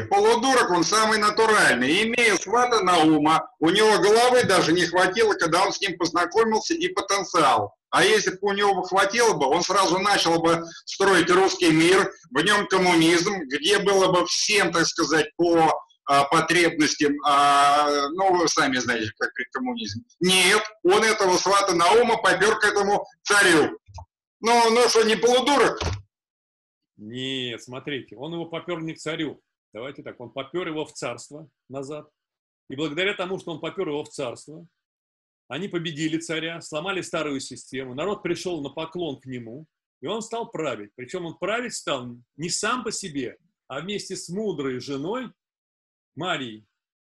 Полудурок, 0.08 0.70
он 0.70 0.82
самый 0.82 1.18
натуральный. 1.18 2.04
Имея 2.04 2.36
свата 2.36 2.80
ума, 3.04 3.46
у 3.60 3.68
него 3.68 3.98
головы 3.98 4.44
даже 4.44 4.72
не 4.72 4.86
хватило, 4.86 5.34
когда 5.34 5.66
он 5.66 5.74
с 5.74 5.80
ним 5.82 5.98
познакомился 5.98 6.72
и 6.72 6.88
потенциал. 6.88 7.74
А 7.90 8.02
если 8.02 8.30
бы 8.30 8.38
у 8.40 8.52
него 8.52 8.82
хватило 8.82 9.34
бы, 9.34 9.44
он 9.44 9.62
сразу 9.62 9.98
начал 9.98 10.40
бы 10.40 10.64
строить 10.86 11.30
русский 11.30 11.70
мир, 11.70 12.10
в 12.30 12.42
нем 12.42 12.66
коммунизм, 12.68 13.42
где 13.42 13.78
было 13.78 14.10
бы 14.10 14.24
всем, 14.24 14.72
так 14.72 14.86
сказать, 14.86 15.28
по 15.36 15.70
потребностям, 16.30 17.14
а, 17.24 18.08
ну, 18.10 18.36
вы 18.36 18.48
сами 18.48 18.76
знаете, 18.78 19.10
как 19.18 19.32
при 19.34 19.44
коммунизме. 19.52 20.02
Нет, 20.20 20.62
он 20.82 21.02
этого 21.02 21.36
свата 21.36 21.74
Наума 21.74 22.16
попер 22.18 22.58
к 22.58 22.64
этому 22.64 23.06
царю. 23.22 23.78
Ну, 24.40 24.70
ну 24.70 24.88
что, 24.88 25.04
не 25.04 25.16
полудурок? 25.16 25.78
Нет, 26.96 27.62
смотрите, 27.62 28.16
он 28.16 28.34
его 28.34 28.46
попер 28.46 28.80
не 28.80 28.94
к 28.94 28.98
царю. 28.98 29.40
Давайте 29.72 30.02
так, 30.02 30.20
он 30.20 30.30
попер 30.30 30.68
его 30.68 30.84
в 30.84 30.92
царство 30.92 31.48
назад. 31.68 32.08
И 32.68 32.76
благодаря 32.76 33.14
тому, 33.14 33.38
что 33.38 33.52
он 33.52 33.60
попер 33.60 33.88
его 33.88 34.04
в 34.04 34.08
царство, 34.08 34.66
они 35.48 35.68
победили 35.68 36.18
царя, 36.18 36.60
сломали 36.60 37.00
старую 37.00 37.40
систему, 37.40 37.94
народ 37.94 38.22
пришел 38.22 38.62
на 38.62 38.70
поклон 38.70 39.20
к 39.20 39.26
нему, 39.26 39.66
и 40.00 40.06
он 40.06 40.22
стал 40.22 40.50
править. 40.50 40.90
Причем 40.94 41.26
он 41.26 41.38
править 41.38 41.74
стал 41.74 42.16
не 42.36 42.48
сам 42.50 42.84
по 42.84 42.92
себе, 42.92 43.36
а 43.68 43.80
вместе 43.80 44.16
с 44.16 44.28
мудрой 44.28 44.80
женой 44.80 45.30
Марией, 46.14 46.66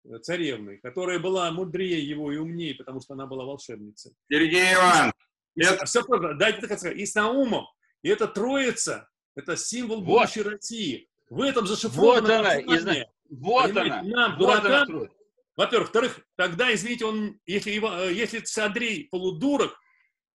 э, 0.04 0.18
царевной, 0.18 0.78
которая 0.78 1.18
была 1.18 1.50
мудрее 1.50 2.06
его 2.06 2.32
и 2.32 2.36
умнее, 2.36 2.74
потому 2.74 3.00
что 3.00 3.14
она 3.14 3.26
была 3.26 3.44
волшебницей. 3.44 4.12
Сергей 4.30 4.74
Иванович, 4.74 5.14
это... 5.56 5.84
Все 5.86 6.04
просто, 6.04 6.34
дайте 6.34 6.66
так 6.66 6.78
сказать, 6.78 6.96
и 6.96 7.06
с 7.06 7.14
Наумом. 7.14 7.66
И 8.02 8.08
это 8.08 8.26
троица, 8.26 9.08
это 9.34 9.56
символ 9.56 10.02
вот. 10.02 10.20
будущей 10.20 10.42
России. 10.42 11.08
В 11.30 11.40
этом 11.40 11.66
зашифровано 11.66 12.20
вот 12.20 12.30
она, 12.30 12.54
и, 12.56 13.04
вот 13.30 13.76
она, 13.76 14.02
нам, 14.02 14.38
вот 14.38 14.62
дуракам, 14.62 15.08
во-первых. 15.56 15.86
Во-вторых, 15.86 16.20
тогда, 16.36 16.74
извините, 16.74 17.06
он, 17.06 17.38
если, 17.46 17.72
э, 17.72 18.12
если 18.12 18.42
Андрей 18.60 19.08
полудурок, 19.10 19.78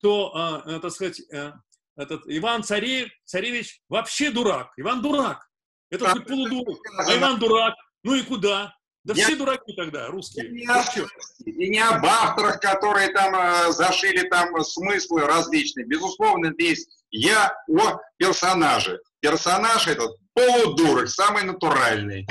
то, 0.01 0.63
э, 0.65 0.79
так 0.79 0.91
сказать, 0.91 1.21
э, 1.31 1.51
этот 1.95 2.23
Иван 2.27 2.63
Царев, 2.63 3.09
Царевич 3.25 3.81
вообще 3.89 4.31
дурак. 4.31 4.71
Иван 4.77 5.01
дурак. 5.01 5.45
Это 5.89 6.07
хоть 6.09 6.25
полудурок. 6.25 6.79
А 6.97 7.17
Иван 7.17 7.39
дурак. 7.39 7.75
Ну 8.03 8.15
и 8.15 8.23
куда? 8.23 8.75
Да 9.03 9.13
я, 9.13 9.25
все 9.25 9.35
дураки 9.35 9.73
тогда, 9.73 10.07
русские. 10.07 10.47
И 10.49 10.51
не, 10.51 10.67
об, 10.67 10.85
и 11.45 11.69
не 11.69 11.79
об 11.79 12.05
авторах, 12.05 12.59
которые 12.59 13.09
там 13.09 13.33
э, 13.33 13.71
зашили 13.71 14.27
там 14.27 14.61
смыслы 14.63 15.21
различные. 15.21 15.85
Безусловно, 15.85 16.51
здесь 16.53 16.85
я 17.11 17.55
о 17.69 17.99
персонаже. 18.17 18.99
Персонаж 19.21 19.87
этот 19.87 20.17
полудурок, 20.33 21.07
самый 21.07 21.43
натуральный. 21.43 22.27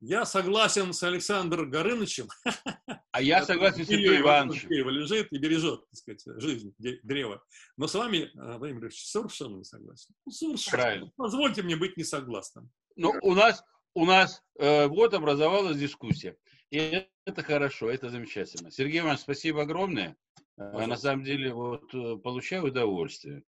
Я 0.00 0.24
согласен 0.24 0.92
с 0.92 1.02
Александром 1.02 1.70
Горынычем. 1.70 2.28
А 3.10 3.22
я 3.22 3.44
согласен 3.44 3.84
с 3.84 3.88
Сергеем 3.88 4.22
Ивановичем. 4.22 4.68
Лежит 4.70 5.32
и 5.32 5.38
бережет, 5.38 5.80
так 5.90 6.16
сказать, 6.18 6.40
жизнь 6.40 6.72
древа. 6.78 7.42
Но 7.76 7.88
с 7.88 7.94
вами, 7.94 8.30
э, 8.32 8.58
Владимир 8.58 8.82
Ильич, 8.82 9.06
совершенно 9.06 9.56
не 9.56 9.64
согласен. 9.64 10.14
Ну, 10.24 10.30
совершенно. 10.30 10.76
Правильно. 10.76 11.12
Позвольте 11.16 11.62
мне 11.62 11.74
быть 11.74 11.96
несогласным. 11.96 12.70
Ну, 12.94 13.12
у 13.22 13.34
нас, 13.34 13.64
у 13.94 14.04
нас 14.04 14.42
э, 14.58 14.86
вот 14.86 15.14
образовалась 15.14 15.78
дискуссия. 15.78 16.36
И 16.70 17.06
это 17.24 17.42
хорошо, 17.42 17.90
это 17.90 18.10
замечательно. 18.10 18.70
Сергей 18.70 19.00
Иванович, 19.00 19.20
спасибо 19.20 19.62
огромное. 19.62 20.16
Э, 20.36 20.44
Пожалуйста. 20.56 20.88
На 20.88 20.96
самом 20.96 21.24
деле, 21.24 21.52
вот 21.52 21.94
э, 21.94 22.16
получаю 22.16 22.66
удовольствие 22.66 23.42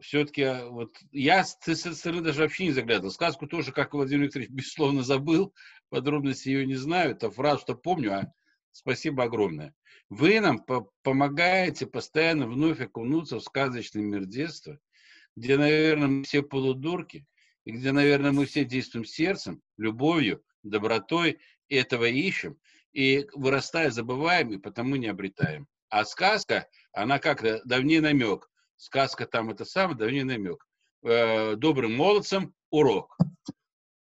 все-таки 0.00 0.42
а, 0.42 0.68
вот 0.68 0.96
я 1.12 1.44
с 1.44 1.56
стороны 1.74 2.22
даже 2.22 2.42
вообще 2.42 2.64
не 2.64 2.72
заглядывал. 2.72 3.10
Сказку 3.10 3.46
тоже, 3.46 3.72
как 3.72 3.94
Владимир 3.94 4.24
Викторович, 4.24 4.50
безусловно, 4.50 5.02
забыл, 5.02 5.54
подробности 5.88 6.48
ее 6.48 6.66
не 6.66 6.74
знаю, 6.74 7.12
это 7.12 7.30
фразу-то 7.30 7.74
помню, 7.74 8.12
а 8.12 8.32
спасибо 8.72 9.24
огромное. 9.24 9.74
Вы 10.08 10.40
нам 10.40 10.58
по 10.60 10.90
помогаете 11.02 11.86
постоянно 11.86 12.46
вновь 12.46 12.80
окунуться 12.80 13.38
в 13.38 13.42
сказочный 13.42 14.02
мир 14.02 14.24
детства, 14.24 14.78
где, 15.34 15.56
наверное, 15.56 16.22
все 16.22 16.42
полудурки, 16.42 17.26
и 17.66 17.72
где, 17.72 17.92
наверное, 17.92 18.32
мы 18.32 18.46
все 18.46 18.64
действуем 18.64 19.04
сердцем, 19.04 19.60
любовью, 19.76 20.42
добротой, 20.62 21.38
и 21.68 21.76
этого 21.76 22.06
ищем, 22.06 22.56
и 22.94 23.26
вырастая 23.34 23.90
забываем, 23.90 24.52
и 24.52 24.58
потому 24.58 24.96
не 24.96 25.08
обретаем. 25.08 25.66
А 25.90 26.06
сказка, 26.06 26.66
она 26.92 27.18
как-то 27.18 27.60
давний 27.66 28.00
намек– 28.00 28.48
сказка 28.76 29.26
там 29.26 29.50
это 29.50 29.64
самое, 29.64 29.96
да 29.96 30.10
не 30.10 30.24
намек. 30.24 30.66
Э, 31.02 31.56
добрым 31.56 31.96
молодцам 31.96 32.54
урок. 32.70 33.16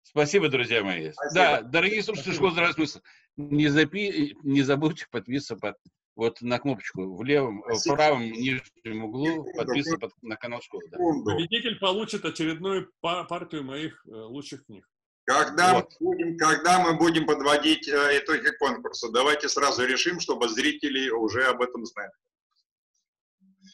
Спасибо, 0.02 0.48
друзья 0.48 0.82
мои. 0.82 1.12
Спасибо. 1.12 1.34
Да, 1.34 1.62
дорогие 1.62 2.02
слушатели 2.02 2.32
школы 2.32 2.72
смысла, 2.72 3.02
не, 3.36 3.68
запи, 3.68 4.36
не 4.42 4.62
забудьте 4.62 5.06
подписываться 5.10 5.56
под, 5.56 5.76
вот 6.14 6.40
на 6.42 6.58
кнопочку 6.58 7.16
в 7.16 7.22
левом, 7.22 7.62
Спасибо. 7.66 7.92
в 7.92 7.96
правом 7.96 8.22
нижнем 8.22 9.04
углу, 9.04 9.44
подписываться 9.56 10.08
под, 10.08 10.22
на 10.22 10.36
канал 10.36 10.60
школы. 10.60 10.84
Да. 10.90 10.98
Победитель 10.98 11.78
получит 11.78 12.24
очередную 12.24 12.90
партию 13.00 13.64
моих 13.64 14.04
э, 14.06 14.10
лучших 14.10 14.66
книг. 14.66 14.88
Когда, 15.24 15.74
вот. 15.74 15.94
мы 16.00 16.14
будем, 16.14 16.36
когда 16.36 16.80
мы 16.80 16.98
будем 16.98 17.26
подводить 17.26 17.88
э, 17.88 18.18
итоги 18.18 18.50
конкурса, 18.58 19.10
давайте 19.10 19.48
сразу 19.48 19.86
решим, 19.86 20.20
чтобы 20.20 20.48
зрители 20.48 21.08
уже 21.10 21.44
об 21.44 21.62
этом 21.62 21.86
знали. 21.86 22.10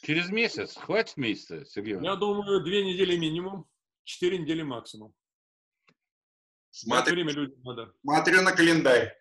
Через 0.03 0.29
месяц. 0.29 0.77
Хватит 0.77 1.17
месяца, 1.17 1.65
Сергей 1.65 1.99
Я 2.01 2.17
думаю, 2.17 2.63
две 2.63 2.85
недели 2.85 3.17
минимум, 3.17 3.67
четыре 4.05 4.39
недели 4.39 4.63
максимум. 4.63 5.15
Смотри, 6.71 7.15
время 7.15 7.33
людям 7.33 7.61
надо. 7.63 7.93
Смотрю 8.03 8.43
на 8.43 8.53
календарь. 8.53 9.18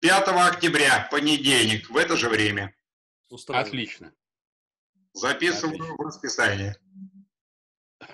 5 0.00 0.28
октября, 0.28 1.08
понедельник, 1.10 1.90
в 1.90 1.96
это 1.96 2.16
же 2.16 2.28
время. 2.28 2.74
Устраивает. 3.28 3.68
Отлично. 3.68 4.12
Записываю 5.12 5.74
Отлично. 5.74 5.94
в 5.96 6.00
расписание. 6.00 6.76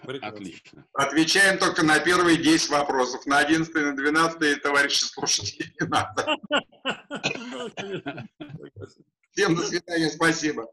Прекрасно. 0.03 0.28
Отлично. 0.28 0.87
Отвечаем 0.93 1.59
только 1.59 1.84
на 1.84 2.01
первые 2.01 2.37
10 2.39 2.70
вопросов. 2.70 3.24
На 3.26 3.39
11 3.39 3.74
и 3.74 3.78
на 3.78 3.97
12 3.97 4.62
товарищи 4.62 5.05
слушатели 5.05 5.72
не 5.80 5.87
надо. 5.87 6.37
Всем 9.30 9.55
до 9.55 9.62
свидания, 9.62 10.11
спасибо. 10.11 10.66